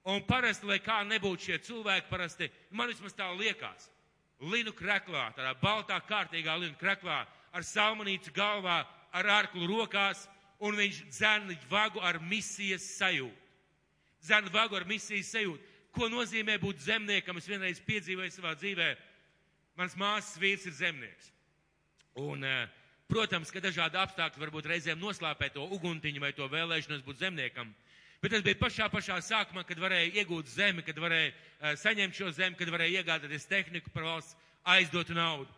[0.08, 3.90] Un parasti, lai kā nebūtu šie cilvēki, parasti, man vismaz tā liekas,
[4.40, 8.78] linu kreklā, tādā baltā kārtīgā linu kreklā, ar salmonīcu galvā,
[9.12, 10.24] ar ārklu rokās,
[10.64, 13.44] un viņš dzēna vagu ar misijas sajūtu.
[14.24, 15.76] Dzēna vagu ar misijas sajūtu.
[15.94, 17.38] Ko nozīmē būt zemniekam?
[17.38, 18.88] Es vienreiz piedzīvoju savā dzīvē.
[19.78, 21.30] Mans māsas vīrs ir zemnieks.
[22.18, 22.66] Un uh,
[23.08, 27.70] Protams, ka dažādi apstākļi varbūt reizēm noslāpē to uguntiņu vai to vēlēšanos būt zemniekam.
[28.22, 32.32] Bet tas bija pašā, pašā sākumā, kad varēja iegūt zemi, kad varēja uh, saņemt šo
[32.34, 34.34] zemi, kad varēja iegādāties tehniku par valsts
[34.66, 35.52] aizdotu naudu.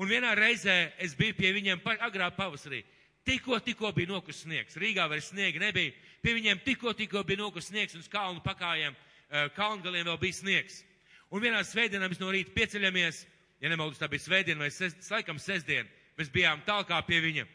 [0.00, 2.82] Un vienā reizē es biju pie viņiem pa, agrā pavasarī.
[3.26, 4.78] Tikko, tikko bija nokus sniegs.
[4.80, 5.92] Rīgā vairs sniega nebija.
[6.24, 10.40] Pie viņiem tikko, tikko bija nokus sniegs un uz kalnu pakājiem, uh, kalngaliem vēl bija
[10.40, 10.82] sniegs.
[11.30, 13.24] Un vienā svētdienā mēs no rīta pieceļamies,
[13.62, 15.86] ja nemaldos, tā bija svētdiena vai ses, laikam sestdiena
[16.20, 17.46] Mēs bijām tālākā pie viņa.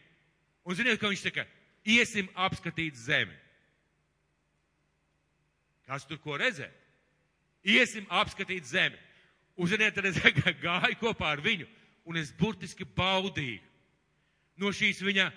[0.65, 1.43] Un ziniet, ka viņš saka,
[1.85, 3.35] iesim apskatīt zemi.
[5.85, 6.69] Kas tur ko redzē?
[7.65, 8.97] Iesim apskatīt zemi.
[9.55, 11.65] Ziniet, tad es gāju kopā ar viņu,
[12.05, 13.63] un es burtiski baudīju
[14.61, 15.29] no šīs viņa,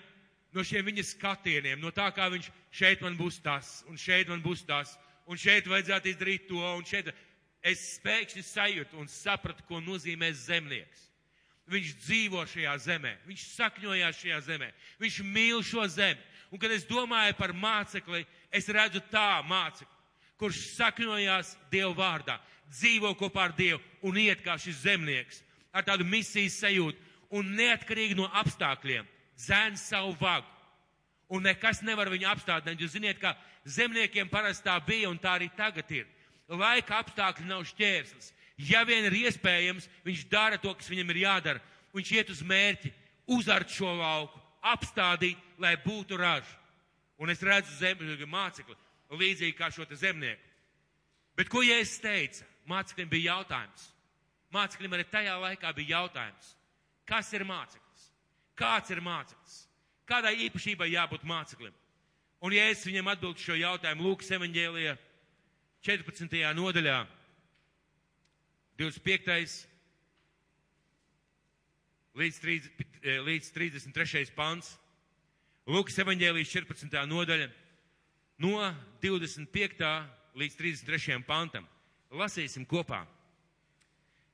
[0.55, 4.43] no šiem viņa skatieniem, no tā, kā viņš šeit man būs tas, un šeit man
[4.43, 4.95] būs tas,
[5.29, 7.11] un šeit vajadzētu izdarīt to, un šeit
[7.61, 11.07] es spēkšņi sajūtu un sapratu, ko nozīmē zemnieks.
[11.69, 14.71] Viņš dzīvo šajā zemē, viņš sakņojās šajā zemē,
[15.03, 16.23] viņš mīl šo zemi.
[16.49, 19.98] Un, kad es domāju par mācekli, es redzu tā mācekli,
[20.39, 22.39] kurš sakņojās Dieva vārdā,
[22.71, 25.43] dzīvo kopā ar Dievu un iet kā šis zemnieks
[25.75, 26.97] ar tādu misijas sajūtu
[27.35, 29.07] un neatkarīgi no apstākļiem
[29.39, 30.47] dzēn savu vagu.
[31.29, 32.79] Un nekas nevar viņu apstādināt.
[32.81, 36.07] Jūs ziniet, ka zemniekiem parasti tā bija un tā arī tagad ir.
[36.49, 38.31] Laika apstākļi nav šķērslis.
[38.65, 41.61] Ja vien ir iespējams, viņš dara to, kas viņam ir jādara.
[41.93, 42.91] Viņš iet uz mērķi,
[43.29, 46.57] uzart šo lauku, apstādīt, lai būtu raža.
[47.21, 48.75] Un es redzu zemnieku mācekli,
[49.17, 50.43] līdzīgi kā šo zemnieku.
[51.37, 52.45] Bet ko Jēzus teica?
[52.69, 53.89] Mācekļiem bija jautājums.
[54.53, 56.55] mācekļiem arī tajā laikā bija jautājums,
[57.05, 58.09] kas ir māceklis?
[58.57, 59.67] Kāds ir māceklis?
[60.09, 61.73] Kādai īpašībai jābūt māceklim?
[62.41, 64.97] Un es viņam atbildu šo jautājumu Lūkas evaņģēlijā
[65.85, 66.53] 14.
[66.55, 67.07] nodaļā,
[68.79, 69.67] 25.
[72.15, 74.31] līdz, 30, eh, līdz 33.
[74.35, 74.77] pants,
[75.67, 77.05] Lūkas evaņģēlijas 14.
[77.05, 77.49] nodaļa,
[78.39, 78.57] no
[79.03, 79.85] 25.
[80.39, 81.19] līdz 33.
[81.27, 81.67] pantam.
[82.09, 83.03] Lasīsim kopā.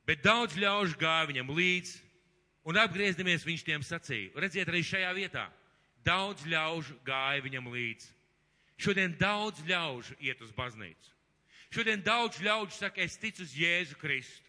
[0.06, 1.98] Bet daudz ļaužu gāja viņam līdzi,
[2.66, 4.32] un apgriezdamies viņš tiem sacīja.
[4.38, 5.48] Redziet, arī šajā vietā
[6.06, 8.08] daudz ļaužu gāja viņam līdzi.
[8.78, 11.12] Šodien daudz ļaužu iet uz baznīcu.
[11.74, 14.44] Šodien daudz ļaužu saka, es ticu uz Jēzu Kristu.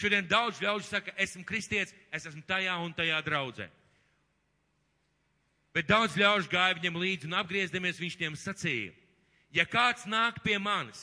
[0.00, 3.68] Šodien daudz ļaužu saka, esmu kristietis, es esmu tajā un tajā draudzē.
[5.74, 8.92] Bet daudz ļaužu gāja viņam līdzi un apgriezdamies viņš tiem sacīja,
[9.50, 11.02] ja kāds nāk pie manis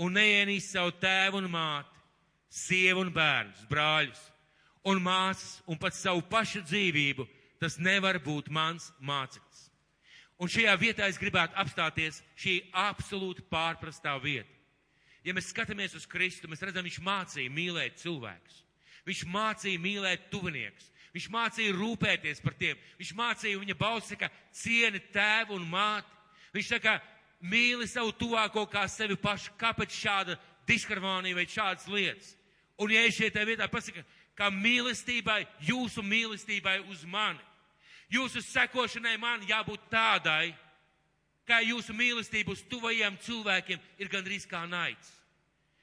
[0.00, 2.00] un neienīs savu tēvu un māti,
[2.52, 4.22] sievu un bērnus, brāļus
[4.88, 7.26] un māsas un pat savu pašu dzīvību,
[7.60, 9.68] tas nevar būt mans māceklis.
[10.42, 14.50] Un šajā vietā es gribētu apstāties šī absolūti pārprastā vieta.
[15.22, 18.56] Ja mēs skatāmies uz Kristu, mēs redzam, viņš mācīja mīlēt cilvēkus.
[19.06, 20.88] Viņš mācīja mīlēt tuviniekus.
[21.12, 22.78] Viņš mācīja rūpēties par tiem.
[23.00, 26.08] Viņš mācīja, viņa balss saka, cieni tēvu un māti.
[26.56, 26.96] Viņš saka,
[27.44, 29.52] mīli savu tuvāko kā sevi pašu.
[29.60, 32.32] Kāpēc šāda disharmonija vai šādas lietas?
[32.80, 34.04] Un ja es šeit vietā pasaka,
[34.38, 37.40] kā mīlestībai, jūsu mīlestībai uz mani,
[38.12, 40.54] jūsu sekošanai man jābūt tādai,
[41.46, 45.10] kā jūsu mīlestība uz tuvajiem cilvēkiem ir gandrīz kā naids.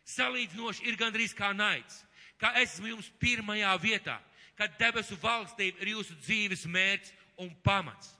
[0.10, 2.02] Salīdzinoši ir gandrīz kā naids.
[2.40, 4.16] Kā esmu jums pirmajā vietā,
[4.60, 8.12] kad debesu valstība ir jūsu dzīves mērķis un pamats.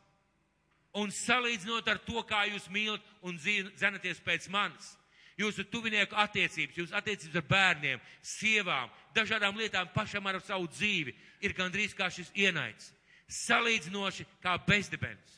[0.96, 4.96] Un salīdzinot ar to, kā jūs mīlat un zenaties pēc manis,
[5.38, 11.14] jūsu tuvinieku attiecības, jūsu attiecības ar bērniem, sievām, dažādām lietām pašam ar savu dzīvi
[11.46, 12.94] ir gandrīz kā šis ienaids.
[13.30, 15.38] Salīdzinoši kā bezdibens.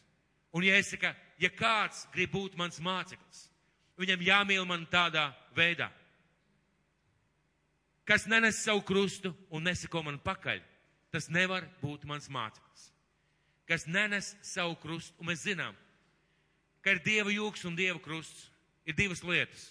[0.56, 1.12] Un ja es saku,
[1.42, 3.48] ja kāds grib būt mans māceklis,
[4.00, 5.90] viņam jāmīl man tādā veidā,
[8.08, 10.60] kas nenes savu krustu un nesako man pakaļ,
[11.12, 12.88] tas nevar būt mans māceklis.
[13.68, 15.76] Kas nenes savu krustu, un mēs zinām,
[16.82, 18.50] ka ir Dieva jūgs un Dieva krusts.
[18.82, 19.68] Ir divas lietas.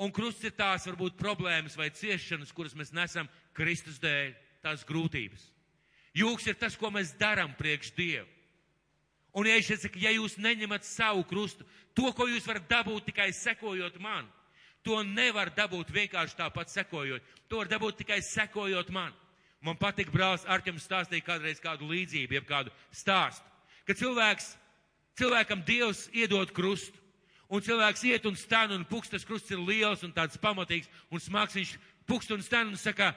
[0.00, 5.46] Un krusts ir tās varbūt problēmas vai ciešanas, kuras mēs nesam Kristus dēļ, tās grūtības.
[6.16, 8.28] Jūgs ir tas, ko mēs darām priekš Dievu.
[9.32, 13.28] Un ja es saku, ja jūs neņemat savu krustu, to, ko jūs varat dabūt tikai
[13.36, 14.26] sekojot man,
[14.82, 17.22] to nevar dabūt vienkārši tāpat sekojot.
[17.48, 19.14] To var dabūt tikai sekojot man.
[19.60, 23.44] Man patīk brālis Arķems stāstīt kādreiz kādu līdzību, jeb kādu stāstu,
[23.84, 24.54] ka cilvēks,
[25.20, 26.96] cilvēkam Dievs iedod krustu,
[27.50, 31.20] un cilvēks iet un stāv un pukst, tas krusts ir liels un tāds pamatīgs un
[31.20, 31.74] smags, viņš
[32.08, 33.12] pukst un stāv un saka,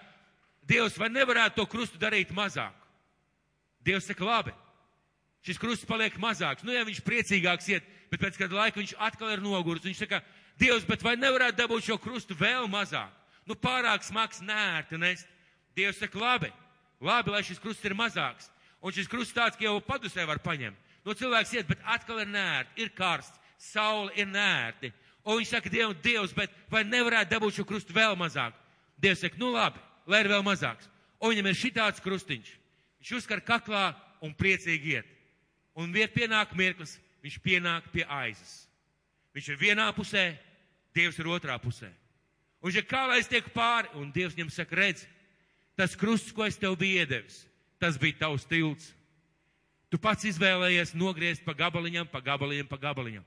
[0.64, 2.76] Dievs, vai nevarētu to krustu darīt mazāk?
[3.84, 4.54] Dievs saka, labi,
[5.44, 6.64] šis krusts paliek mazāks.
[6.64, 9.84] Nu, ja viņš priecīgāks iet, bet pēc kāda laika viņš atkal ir noguris.
[9.84, 10.22] Viņš saka,
[10.62, 13.12] Dievs, bet vai nevarētu dabūt šo krustu vēl mazāk?
[13.50, 15.28] Nu, pārāk smags, nērti nest.
[15.78, 16.50] Dievs saka, labi,
[17.02, 18.50] labi, lai šis krusts ir mazāks.
[18.84, 20.78] Un šis krusts tāds, ka jau padusē var paņemt.
[21.04, 24.94] No nu, cilvēks iet, bet atkal ir nērti, ir karsts, saule ir nērti.
[25.24, 28.56] Un viņš saka, Dievam, Dievs, bet vai nevarētu dabūt šo krustu vēl mazāk?
[29.00, 30.88] Dievs saka, nu labi, lai ir vēl mazāks.
[31.20, 32.52] Un viņam ir šitāds krustiņš.
[33.00, 33.90] Viņš uzkar kaklā
[34.24, 35.10] un priecīgi iet.
[35.80, 38.64] Un viet pienāk mirklis, viņš pienāk pie aizas.
[39.36, 40.34] Viņš ir vienā pusē,
[40.94, 41.90] Dievs ir otrā pusē.
[42.62, 45.08] Un viņš ir kā lai es tiek pāri, un Dievs viņam saka, redz,
[45.80, 47.44] tas krusts, ko es tev biju iedevis,
[47.82, 48.92] tas bija tavs tilts.
[49.94, 53.26] Tu pats izvēlējies nogriezt pa gabaliņam, pa gabaliņam, pa gabaliņam.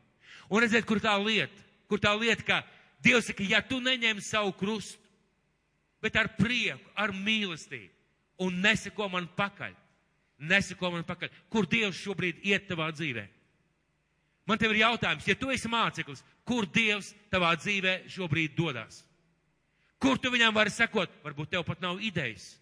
[0.50, 2.62] Un redziet, kur tā lieta, kur tā lieta, ka
[3.04, 4.98] Dievs saka, ja tu neņem savu krustu,
[6.02, 7.92] bet ar prieku, ar mīlestību,
[8.42, 9.74] un neseko man pakaļ,
[10.48, 11.32] neseko man pakaļ.
[11.52, 13.26] Kur Dievs šobrīd iet tavā dzīvē?
[14.46, 19.02] Man te ir jautājums, ja tu esi māceklis, kur Dievs tavā dzīvē šobrīd dodas?
[20.02, 21.12] Kur tu viņam vari sekot?
[21.24, 22.54] Varbūt tev pat nav idejas.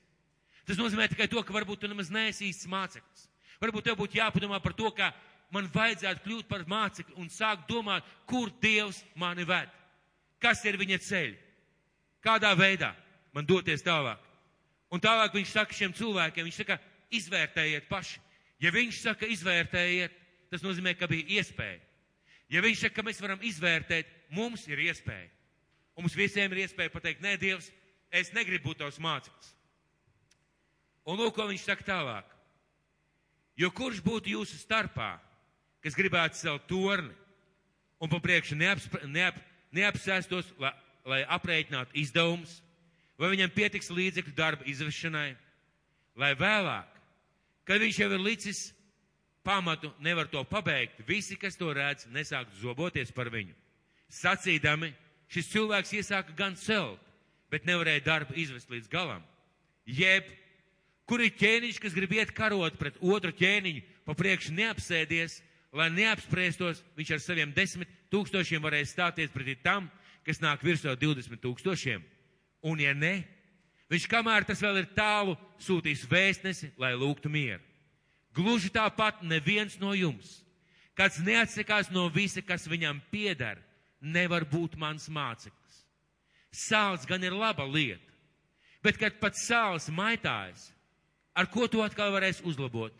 [0.64, 3.28] Tas nozīmē tikai to, ka varbūt tu nemaz neesi īsts māceklis.
[3.60, 5.10] Varbūt tev būtu jāpadomā par to, ka
[5.54, 9.70] man vajadzētu kļūt par mācekli un sākt domāt, kur Dievs mani ved.
[10.42, 11.36] Kas ir viņa ceļi?
[12.24, 12.94] Kādā veidā
[13.34, 14.20] man doties tālāk?
[14.94, 16.78] Un tālāk viņš saka šiem cilvēkiem, viņš saka,
[17.14, 18.20] izvērtējiet paši.
[18.62, 20.14] Ja viņš saka, izvērtējiet,
[20.52, 21.80] tas nozīmē, ka bija iespēja.
[22.52, 25.28] Ja viņš saka, ka mēs varam izvērtēt, mums ir iespēja.
[25.94, 27.70] Un mums visiem ir iespēja pateikt, nē, Dievs,
[28.10, 29.52] es negribu būt tavs māceklis.
[31.04, 32.30] Un lūk, ko viņš saka tālāk.
[33.60, 35.14] Jo kurš būtu jūsu starpā,
[35.84, 37.12] kas gribētu celt torni
[38.02, 39.36] un pa priekšu neaps, neap,
[39.74, 40.72] neapsēstos, lai,
[41.06, 42.58] lai aprēķinātu izdevumus,
[43.20, 45.36] vai viņam pietiks līdzekļu darba izvešanai,
[46.18, 46.98] lai vēlāk,
[47.68, 48.64] kad viņš jau ir licis
[49.44, 53.54] pamatu, nevar to pabeigt, visi, kas to redz, nesāktu zoboties par viņu.
[54.10, 54.90] Sacīdami,
[55.32, 57.00] šis cilvēks iesāka gan celt,
[57.50, 59.22] bet nevarēja darbu izvest līdz galam.
[59.86, 60.26] Jeb,
[61.08, 65.40] kur ir ķēniņš, kas grib iet karot pret otru ķēniņu, pa priekšu neapsēdies,
[65.74, 69.90] lai neapspriestos, viņš ar saviem desmit tūkstošiem varēja stāties pretī tam,
[70.24, 72.02] kas nāk virsū 20 tūkstošiem.
[72.64, 73.18] Un ja ne,
[73.92, 77.62] viņš kamēr tas vēl ir tālu, sūtīs vēstnesi, lai lūgtu mieru.
[78.34, 80.40] Gluži tāpat neviens no jums,
[80.98, 83.60] kāds neatsakās no visa, kas viņam pieder,
[84.04, 85.80] nevar būt mans māceklis.
[86.54, 88.12] Sāls gan ir laba lieta,
[88.84, 90.68] bet kad pats sāls maitājas,
[91.34, 92.94] ar ko to atkal varēs uzlabot?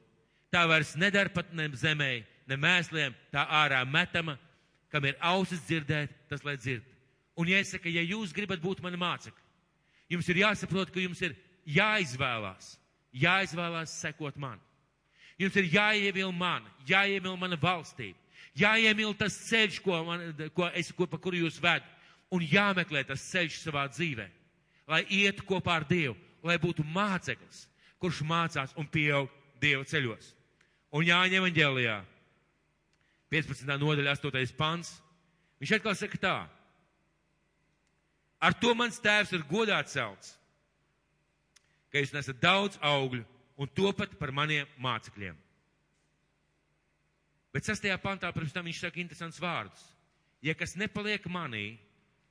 [0.50, 4.36] Tā vairs nedara pat ne zemē, ne mēsliem, tā ārā metama,
[4.90, 6.84] kam ir ausis dzirdēt, tas lai dzird.
[7.34, 9.42] Un jāsaka, ja jūs gribat būt mani mācekļi,
[10.14, 11.34] jums ir jāsaprot, ka jums ir
[11.66, 12.76] jāizvēlās,
[13.14, 14.60] jāizvēlās sekot man.
[15.38, 18.18] Jums ir jāiemīl man, jāiemīl mana valstība,
[18.58, 20.24] jāiemīl tas ceļš, ko, man,
[20.54, 21.84] ko es, ko, pa kuru jūs ved,
[22.34, 24.26] un jāmeklē tas ceļš savā dzīvē,
[24.90, 27.64] lai ietu kopā ar Dievu, lai būtu māceklis,
[28.02, 29.30] kurš mācās un pieaug
[29.62, 30.32] Dieva ceļos.
[30.94, 31.98] Un Jāņa evaņģēlijā,
[33.32, 33.70] 15.
[33.80, 34.56] nodaļa, 8.
[34.58, 34.92] pants,
[35.58, 36.36] viņš atkal saka tā.
[38.44, 40.34] Ar to mans tēvs ir godā celts,
[41.90, 43.24] ka jūs nesat daudz augļu
[43.58, 45.38] un topat par maniem mācekļiem.
[47.54, 49.82] Bet sastajā pantā pirms tam viņš saka interesants vārdus.
[50.42, 51.78] Ja kas nepaliek manī,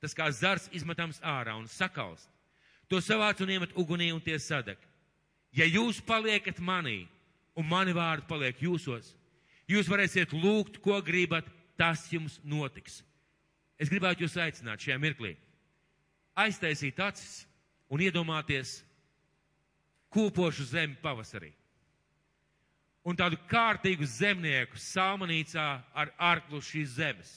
[0.04, 2.28] tas kā zars izmetams ārā un sakalst,
[2.92, 4.76] to savāc un iemet ugunī un tie sadeg.
[5.56, 7.06] Ja jūs paliekat manī
[7.56, 9.14] un mani vārdi paliek jūsos,
[9.70, 11.48] jūs varēsiet lūgt, ko gribat,
[11.80, 13.00] tas jums notiks.
[13.80, 15.32] Es gribētu jūs aicināt šajā mirklī,
[16.36, 17.46] aiztaisīt acis
[17.88, 18.82] un iedomāties,
[20.14, 21.50] kūpošu zemi pavasarī.
[23.04, 27.32] Un tādu kārtīgu zemnieku salmanīcā ar arklu šīs zemes,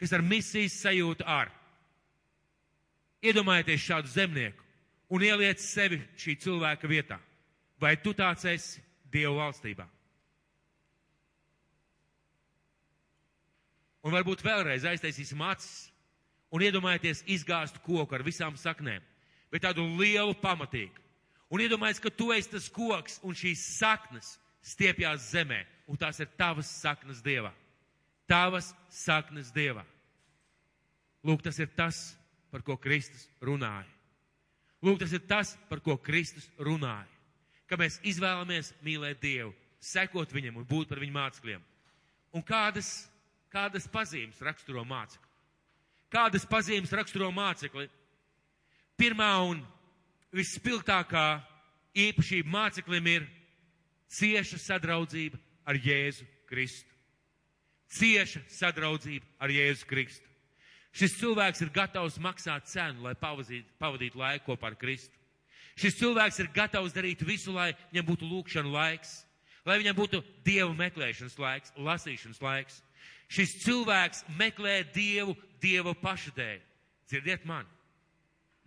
[0.00, 1.52] kas ar misijas sajūtu ar.
[3.22, 4.66] Iedomājieties šādu zemnieku
[5.14, 7.20] un ieliec sevi šī cilvēka vietā.
[7.78, 9.86] Vai tu tāds esi Dievu valstībā?
[14.02, 15.92] Un varbūt vēlreiz aiztaisīsim acis
[16.52, 19.02] un iedomājieties izgāstu koku ar visām saknēm,
[19.52, 20.98] bet tādu lielu pamatīgu.
[21.52, 26.30] Un iedomājies, ka tu esi tas koks un šīs saknes stiepjās zemē, un tās ir
[26.38, 27.52] tavas saknes dievā.
[28.30, 29.84] Tavas saknes dievā.
[31.26, 32.12] Lūk, tas ir tas,
[32.50, 33.88] par ko Kristus runāja.
[34.82, 37.06] Lūk, tas ir tas, par ko Kristus runāja.
[37.70, 41.62] Ka mēs izvēlamies mīlēt Dievu, sekot viņam un būt par viņu mācekļiem.
[42.36, 43.06] Un kādas,
[43.52, 45.28] kādas pazīmes raksturo mācekli?
[46.12, 47.86] Kādas pazīmes raksturo mācekli?
[48.98, 49.62] Pirmā un
[50.34, 51.26] visspilgtākā
[51.96, 53.30] īpašība māceklim ir
[54.12, 56.88] cieša sadraudzība ar Jēzu Kristu.
[57.92, 60.28] Cieša sadraudzība ar Jēzu Kristu.
[60.92, 65.16] Šis cilvēks ir gatavs maksāt cenu, lai pavadītu, pavadītu laiku kopā ar Kristu.
[65.80, 69.22] Šis cilvēks ir gatavs darīt visu, lai viņam būtu lūkšana laiks,
[69.64, 72.82] lai viņam būtu dievu meklēšanas laiks, lasīšanas laiks.
[73.32, 75.32] Šis cilvēks meklē dievu,
[75.62, 76.60] dievu paša dēļ.
[77.08, 77.68] Dzirdiet mani?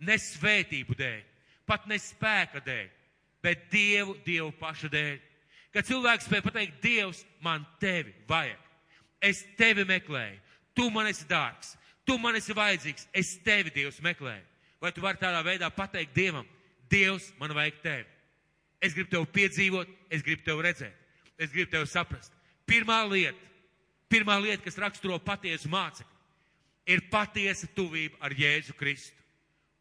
[0.02, 1.22] Ne svētību dēļ,
[1.66, 2.88] pat ne spēka dēļ,
[3.42, 5.16] bet Dievu, Dievu paša dēļ.
[5.76, 8.60] Kad cilvēks spēja pateikt, Dievs, man tevi vajag.
[9.20, 10.38] Es tevi meklēju,
[10.76, 11.74] tu man esi dārgs,
[12.08, 14.44] tu man esi vajadzīgs, es tevi, Dievs, meklēju.
[14.80, 16.46] Vai tu vari tādā veidā pateikt Dievam,
[16.92, 18.08] Dievs, man vajag tevi.
[18.80, 21.04] Es gribu tevi piedzīvot, es gribu tevi redzēt,
[21.40, 22.32] es gribu tevi saprast.
[22.68, 23.38] Pirmā lieta,
[24.12, 26.12] pirmā lieta, kas raksturo patiesu mācekli,
[26.92, 29.16] ir patiesa tuvība ar Jēzu Kristu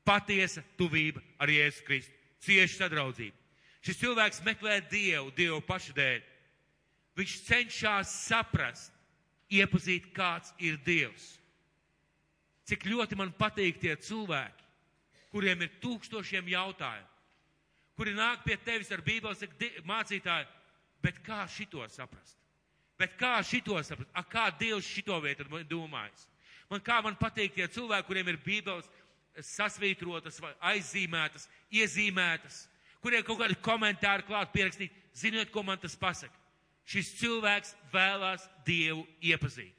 [0.06, 2.14] patiesa tuvība ar Jēzu Kristu,
[2.46, 3.36] cieša sadraudzība.
[3.86, 6.23] Šis cilvēks meklē Dievu, Dievu pašu dēļ.
[7.15, 8.93] Viņš cenšas saprast,
[9.53, 11.36] iepazīt, kāds ir Dievs.
[12.65, 14.65] Cik ļoti man patīk tie cilvēki,
[15.29, 17.11] kuriem ir tūkstošiem jautājumu,
[17.95, 20.47] kuri nāk pie tevis ar Bībeles, saka, mācītāji,
[21.05, 22.39] bet kā šito saprast?
[22.97, 24.09] Bet kā šito saprast?
[24.15, 26.25] A, kā Dievs šito vietu domājas?
[26.71, 28.89] Man kā man patīk tie cilvēki, kuriem ir Bībeles
[29.45, 32.63] sasvītrotas, aizzīmētas, iezīmētas,
[33.06, 34.93] kuriem kaut kādi komentāri klāt pierakstīt.
[35.16, 36.34] Ziniet, ko man tas pasaka?
[36.89, 39.74] Šis cilvēks vēlās Dievu iepazīt.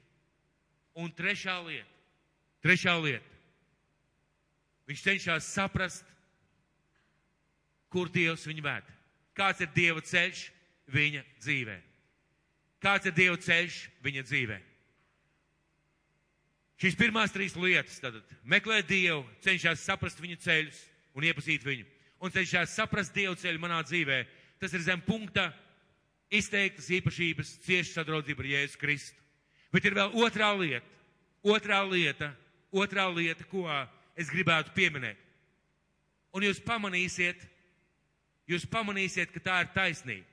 [0.97, 1.91] Un trešā lieta,
[2.63, 3.35] trešā lieta.
[4.87, 6.07] Viņš cenšas saprast,
[7.91, 8.87] kur Dievs viņu ved.
[9.37, 10.47] Kāds ir Dieva ceļš
[10.91, 11.75] viņa dzīvē?
[12.81, 14.57] Kāds ir Dieva ceļš viņa dzīvē?
[16.77, 20.81] Šīs pirmās trīs lietas- tad meklē Dievu, cenšas saprast viņa ceļus
[21.15, 21.96] un iepazīt viņu.
[22.23, 24.23] Un cenšas saprast Dievu ceļu manā dzīvē.
[24.57, 25.51] Tas ir zem punkta
[26.33, 29.21] izteiktas īpašības cieši sadraudzība ar Jēzu Kristu.
[29.71, 30.87] Bet ir vēl otrā lieta,
[31.45, 32.31] otrā lieta,
[32.71, 33.67] otrā lieta, ko
[34.17, 35.19] es gribētu pieminēt.
[36.33, 37.43] Un jūs pamanīsiet,
[38.49, 40.27] jūs pamanīsiet, ka tā ir taisnība.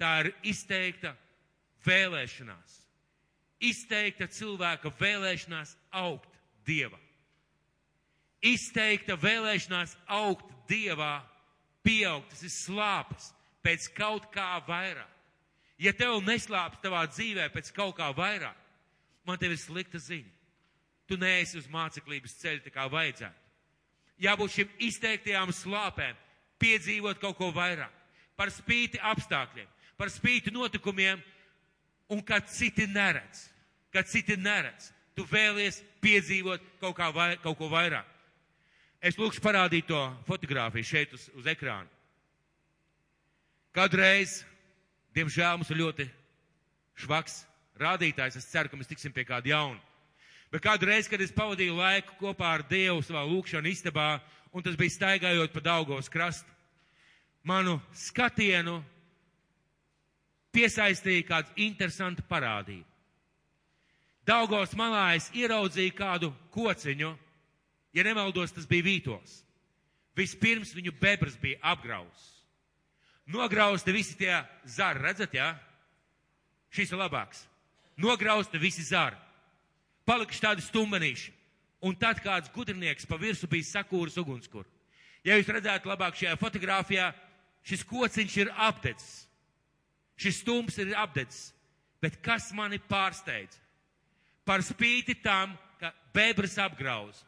[0.00, 1.14] Tā ir izteikta
[1.86, 2.80] vēlēšanās.
[3.64, 6.32] Izteikta cilvēka vēlēšanās augt
[6.66, 6.98] Dievā.
[8.44, 11.18] Izteikta vēlēšanās augt Dievā,
[11.84, 13.30] pieaugt, tas ir slāpes
[13.64, 15.10] pēc kaut kā vairāk.
[15.80, 18.56] Ja tev neslāpes tavā dzīvē pēc kaut kā vairāk,
[19.26, 20.30] man tev ir slikta ziņa.
[21.08, 23.40] Tu neesi uz māceklības ceļa tā kā vajadzētu.
[24.24, 26.16] Jābūt šim izteiktajām slāpēm,
[26.62, 27.92] piedzīvot kaut ko vairāk,
[28.38, 29.66] par spīti apstākļiem,
[29.98, 31.20] par spīti notikumiem,
[32.14, 33.48] un kad citi neredz,
[33.92, 38.06] kad citi neredz, tu vēlies piedzīvot kaut, vai, kaut ko vairāk.
[39.04, 41.90] Es lūkšu parādīt to fotografiju šeit uz, uz ekrāna.
[43.76, 44.38] Kādreiz,
[45.12, 46.06] diemžēl, mums ir ļoti
[47.04, 47.42] švaks
[47.82, 48.38] rādītājs.
[48.40, 49.80] Es ceru, ka mēs tiksim pie kāda jauna.
[50.54, 54.08] Bet kādu reizi, kad es pavadīju laiku kopā ar Dievu savā lūkšanā istabā,
[54.54, 56.48] un tas bija staigājot pa Daugos krastu,
[57.42, 58.78] manu skatienu
[60.54, 62.86] piesaistīja kāda interesanta parādība.
[64.24, 67.10] Daugos malā es ieraudzīju kādu kociņu,
[67.94, 69.40] ja nemaldos, tas bija vītos.
[70.18, 72.32] Vispirms viņu bebras bija apgrausts.
[73.26, 74.34] Nograusti visi tie
[74.68, 75.54] zari, redzat, jā?
[76.74, 77.46] Šis ir labāks.
[77.96, 79.16] Nograusti visi zari.
[80.04, 81.32] Palikuši tādi stumbenīši.
[81.84, 84.68] Un tad kāds gudrinieks pa virsu bija sakūris ugunskura.
[85.24, 87.10] Ja jūs redzētu labāk šajā fotografijā,
[87.64, 89.24] šis kociņš ir apdedzis.
[90.20, 91.52] Šis stums ir apdedzis.
[92.04, 93.56] Bet kas mani pārsteidz?
[94.44, 97.22] Par spīti tam, ka bebras apgrauz,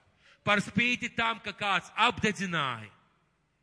[0.47, 2.91] par spīti tam, ka kāds apdedzināja,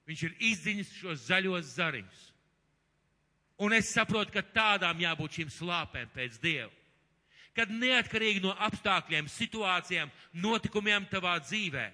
[0.08, 2.24] viņš ir izdziņas šos zaļos zariņus.
[3.64, 6.72] Un es saprotu, ka tādām jābūt šīm slāpēm pēc Dieva.
[7.54, 11.86] Kad neatkarīgi no apstākļiem, situācijām, notikumiem tavā dzīvē,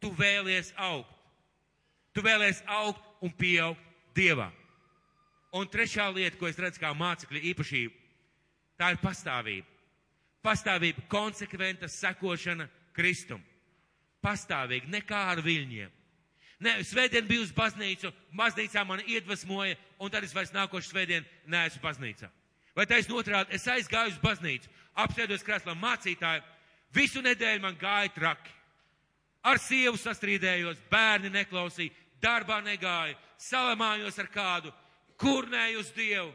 [0.00, 1.12] tu vēlies augt.
[2.16, 3.80] Tu vēlies augt un pieaugt
[4.16, 4.48] Dievā.
[5.52, 7.94] Un trešā lieta, ko es redzu kā mācekļa īpašību,
[8.80, 9.68] tā ir pastāvība.
[10.42, 12.66] Pastāvība, konsekventa sekošana
[12.96, 13.44] Kristum.
[14.22, 15.98] Pastāvīgi, nekā ar viļņiem.
[16.62, 21.82] Ne, svētdien biju uz baznīcu, baznīcā man iedvesmoja, un tad es vairs nākošu svētdien neesmu
[21.82, 22.28] baznīcā.
[22.76, 24.70] Vai taisn otrādi, es aizgāju uz baznīcu,
[25.02, 26.44] apsēdos krēslā mācītāju,
[26.94, 28.54] visu nedēļu man gāja traki.
[29.42, 31.90] Ar sievu sastrīdējos, bērni neklausīja,
[32.22, 34.70] darbā negāju, salamājos ar kādu,
[35.18, 36.30] kurnēju uz Dievu,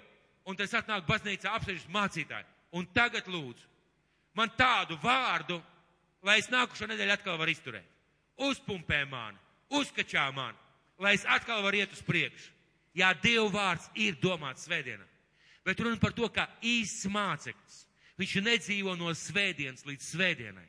[0.47, 2.47] un tas atnāk baznīcā apsēžas mācītāji.
[2.75, 3.63] Un tagad lūdzu,
[4.35, 5.61] man tādu vārdu,
[6.27, 7.87] lai es nākušo nedēļu atkal varu izturēt.
[8.47, 9.39] Uzpumpē mani,
[9.73, 10.59] uzkačā mani,
[11.01, 12.53] lai es atkal varu iet uz priekšu.
[12.97, 15.05] Jā, Dieva vārds ir domāts svētdienā.
[15.65, 17.81] Bet runa par to, ka īsts māceklis,
[18.17, 20.67] viņš nedzīvo no svētdienas līdz svētdienai.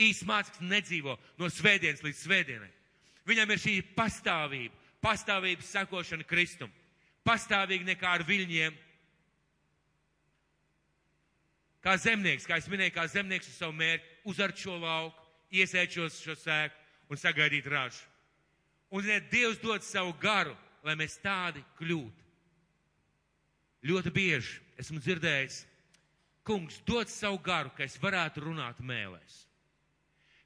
[0.00, 2.70] Īsts māceklis nedzīvo no svētdienas līdz svētdienai.
[3.28, 6.72] Viņam ir šī pastāvība, pastāvības sekošana Kristum
[7.26, 8.78] pastāvīgi nekā ar viļņiem.
[11.82, 15.18] Kā zemnieks, kā es minēju, kā zemnieks uz savu mērķi, uzart šo lauku,
[15.52, 18.02] iesēt šo, šo sēku un sagaidīt ražu.
[18.92, 20.52] Un, ziniet, Dievs dod savu garu,
[20.84, 22.26] lai mēs tādi kļūtu.
[23.88, 25.62] Ļoti bieži esmu dzirdējis,
[26.46, 29.42] kungs dod savu garu, ka es varētu runāt mēlēs.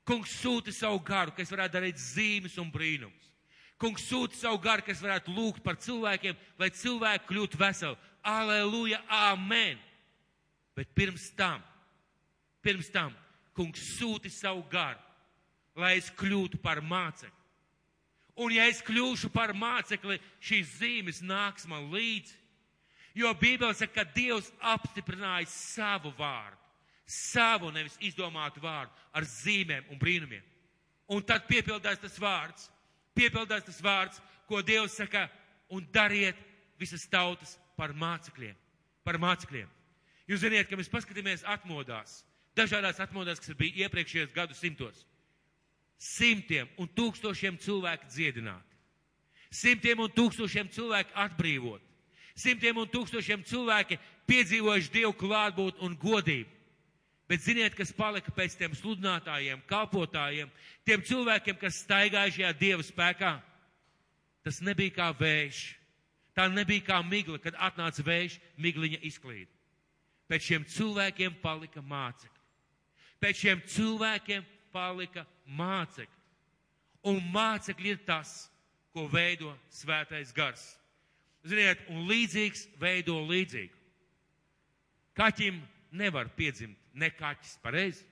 [0.06, 3.32] Kungs sūta savu garu, ka es varētu darīt zīmes un brīnums.
[3.76, 7.98] Kungs sūta savu garu, kas varētu lūgt par cilvēkiem, lai cilvēki kļūtu veseli.
[8.26, 9.80] Aleluja, amen!
[10.76, 11.62] Bet pirms tam,
[12.64, 13.12] pirms tam,
[13.56, 15.00] kungs sūti savu garu,
[15.76, 17.32] lai es kļūtu par mācekli.
[18.36, 22.36] Un ja es kļūšu par mācekli, šīs zīmes nāks man līdzi.
[23.16, 26.60] Jo Bībele saka, ka Dievs apstiprināja savu vārdu,
[27.08, 30.44] savu nevis izdomātu vārdu ar zīmēm un brīnumiem.
[31.08, 32.68] Un tad piepildās tas vārds
[33.16, 35.26] piepildās tas vārds, ko Dievs saka,
[35.72, 36.38] un dariet
[36.80, 38.54] visas tautas par mācekļiem.
[39.06, 39.70] Par mācekļiem.
[40.26, 42.20] Jūs zināt, ka mēs paskatāmies atmodās,
[42.56, 45.04] dažādās atmodās, kas bija iepriekšējos gadu simtos.
[45.96, 48.76] Simtiem un tūkstošiem cilvēku dziedināti.
[49.52, 51.82] Simtiem un tūkstošiem cilvēku atbrīvot.
[52.36, 53.96] Simtiem un tūkstošiem cilvēki
[54.28, 56.52] piedzīvojuši Dievu klātbūtni un godību.
[57.26, 60.50] Bet ziniet, kas palika pēc tiem sludinātājiem, kalpotājiem,
[60.86, 63.32] tiem cilvēkiem, kas staigāja šajā dieva spēkā?
[64.46, 65.64] Tas nebija kā vējš.
[66.36, 69.50] Tā nebija kā migla, kad atnāca vējš, migliņa izklīda.
[70.30, 72.35] Pēc šiem cilvēkiem palika mācekļi.
[73.22, 74.44] Pēc šiem cilvēkiem
[74.74, 76.12] palika mācekļi.
[77.06, 78.48] Un mācekļi ir tas,
[78.92, 80.64] ko veido svētais gars.
[81.46, 83.74] Ziniet, un līdzīgs veido līdzīgu.
[85.16, 85.60] Kaķim
[85.96, 88.04] nevar piedzimt ne kaķis, pareizi?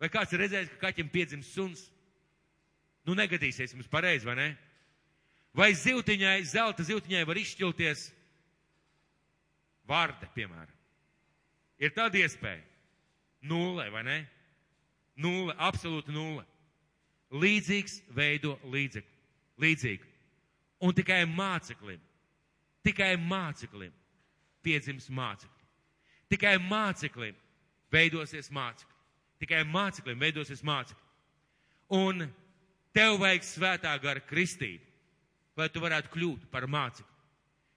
[0.00, 1.84] Vai kāds ir redzējis, ka kaķim piedzimst suns?
[3.06, 4.48] Nu, negadīsies mums pareizi, vai ne?
[5.54, 8.06] Vai zivtiņai, zelta zivtiņai var izšķilties
[9.90, 10.78] vārde, piemēram?
[11.82, 12.62] Ir tāda iespēja.
[13.42, 14.18] Nulle, vai ne?
[15.22, 16.44] Nulle, absolūti nulle.
[17.32, 19.10] Līdzīgs veido līdzekli.
[19.62, 20.08] Līdzīgi.
[20.82, 22.00] Un tikai māceklim,
[22.82, 23.92] tikai māceklim
[24.64, 25.68] piedzims mācekļi.
[26.32, 27.36] Tikai māceklim
[27.92, 28.98] veidosies mācekļi.
[29.42, 31.08] Tikai māceklim veidosies mācekļi.
[31.98, 32.26] Un
[32.96, 34.84] tev vajag svētā gara kristība,
[35.58, 37.10] lai tu varētu kļūt par mācekli.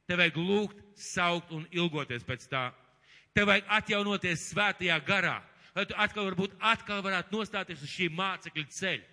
[0.05, 2.69] Tev vajag lūgt, saukt un ilgoties pēc tā.
[3.35, 5.39] Tev vajag atjaunoties svētajā garā,
[5.75, 9.11] lai tu atkal varbūt atkal varētu nostāties uz šī mācekļa ceļa.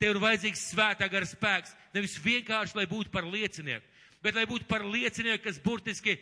[0.00, 3.84] Tev ir vajadzīgs svētā gara spēks, nevis vienkārši, lai būtu par liecinieku,
[4.24, 6.16] bet lai būtu par liecinieku, kas burtiski,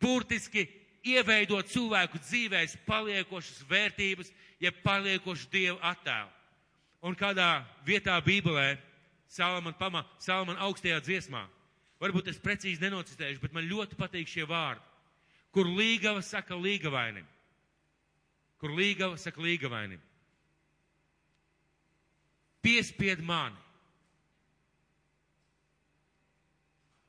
[0.00, 0.64] burtiski
[1.04, 4.32] ieveido cilvēku dzīvēs paliekošas vērtības,
[4.64, 6.32] ja paliekošu Dievu attēlu.
[7.04, 8.78] Un kādā vietā Bībelē,
[9.28, 11.44] Salamana pamā, Salamana augstajā dziesmā,
[12.00, 14.82] varbūt es precīzi nenocitēšu, bet man ļoti patīk šie vārdi,
[15.52, 17.26] kur līgava saka līgavainim.
[18.66, 20.02] Kur līgava saka līgavainim
[22.66, 23.60] piespied mani.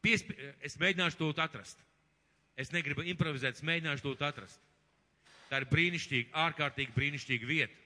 [0.05, 0.35] Piespi...
[0.61, 1.81] Es mēģināšu to atrast.
[2.57, 4.61] Es negribu improvizēt, es mēģināšu to atrast.
[5.49, 7.83] Tā ir brīnišķīga, ārkārtīgi brīnišķīga vieta.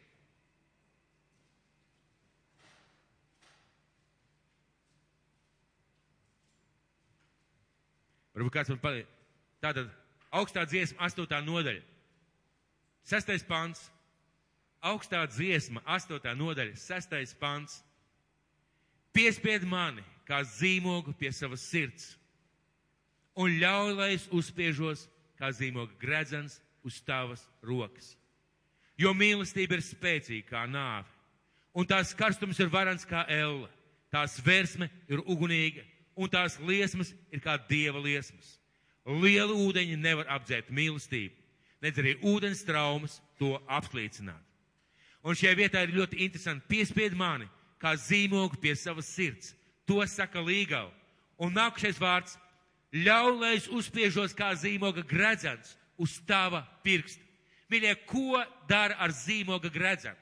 [8.36, 9.16] Varbūt kāds man palīdz.
[9.64, 9.92] Tātad
[10.42, 11.91] augstā dziesma, astotā nodaļa.
[13.04, 13.90] Sestais pants
[14.82, 16.22] augstā dziesma, 8.
[16.38, 17.36] nodaļa, 6.
[17.42, 17.82] pants.
[19.14, 22.16] Piespied mani kā zīmogu pie savas sirds
[23.36, 25.06] un ļauj, lai es uzspiežos
[25.40, 28.16] kā zīmoga gredzens uz tavas rokas.
[29.00, 31.08] Jo mīlestība ir spēcīga kā nāve,
[31.74, 33.70] un tās karstums ir varants kā elle,
[34.12, 35.86] tās versme ir ugunīga,
[36.16, 38.58] un tās liesmas ir kā dieva liesmas.
[39.08, 41.34] Liela ūdeņa nevar apdzērt mīlestību,
[41.82, 44.42] nedz arī ūdens traumas to apslīcināt.
[45.22, 47.48] Un šajā vietā ir ļoti interesanti piespied mani,
[47.82, 49.54] kā zīmogu pie savas sirds.
[49.90, 50.90] To saka līgau.
[51.42, 52.38] Un nākamais vārds-
[53.06, 57.22] ļauj, lai es uzspiežos kā zīmoga gredzens uz tava pirksta.
[57.70, 60.18] Mīļie, ko dara ar zīmoga gredzenu?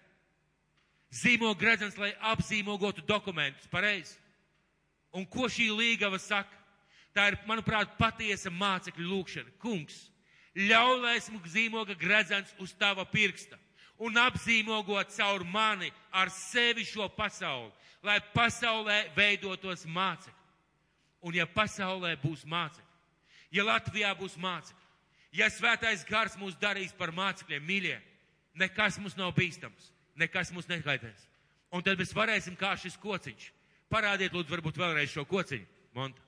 [1.11, 4.15] Zīmoga gredzens, lai apzīmogotu dokumentus, pareizi.
[5.13, 6.53] Un ko šī līgava saka?
[7.15, 9.55] Tā ir, manuprāt, patiesa mācekļu lūkšana.
[9.57, 10.11] Kungs,
[10.59, 13.57] ļauj, lai esmu zīmoga gredzens uz tava pirksta
[13.99, 17.71] un apzīmogot caur mani ar sevi šo pasauli,
[18.03, 20.37] lai pasaulē veidotos mācekļi.
[21.19, 22.87] Un ja pasaulē būs mācekļi,
[23.51, 24.85] ja Latvijā būs mācekļi,
[25.35, 27.97] ja svētais gars mūs darīs par mācekļiem, mīļie,
[28.55, 31.27] nekas mums nav bīstams, nekas mums nekaitēs.
[31.75, 33.51] Un tad mēs varēsim kā šis kociņš.
[33.91, 36.23] Parādiet, lūdzu, varbūt vēlreiz šo kociņu, Monta.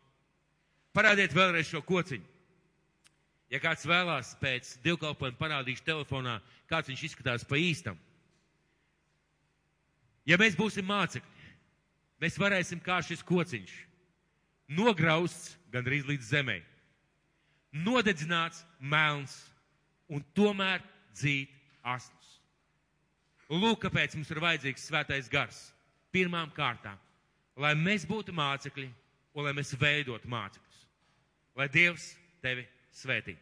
[0.93, 2.30] Parādiet vēlreiz šo kociņu.
[3.52, 6.38] Ja kāds vēlās pēc divkalpojuma parādīšu telefonā,
[6.72, 7.97] kāds viņš izskatās pa īstam.
[10.24, 11.49] Ja mēs būsim mācekļi,
[12.22, 13.74] mēs varēsim kā šis kociņš
[14.72, 16.62] nograusts gandrīz līdz zemē,
[17.84, 19.36] nodedzināts melns
[20.08, 20.84] un tomēr
[21.16, 21.52] dzīt
[21.84, 22.38] asnus.
[23.52, 25.60] Lūk, kāpēc mums ir vajadzīgs svētais gars.
[26.12, 26.95] Pirmām kārtām,
[27.60, 28.88] lai mēs būtu mācekļi
[29.36, 30.80] un lai mēs veidotu mācekļus.
[31.56, 32.64] Lai Dievs tevi
[32.94, 33.38] svētī.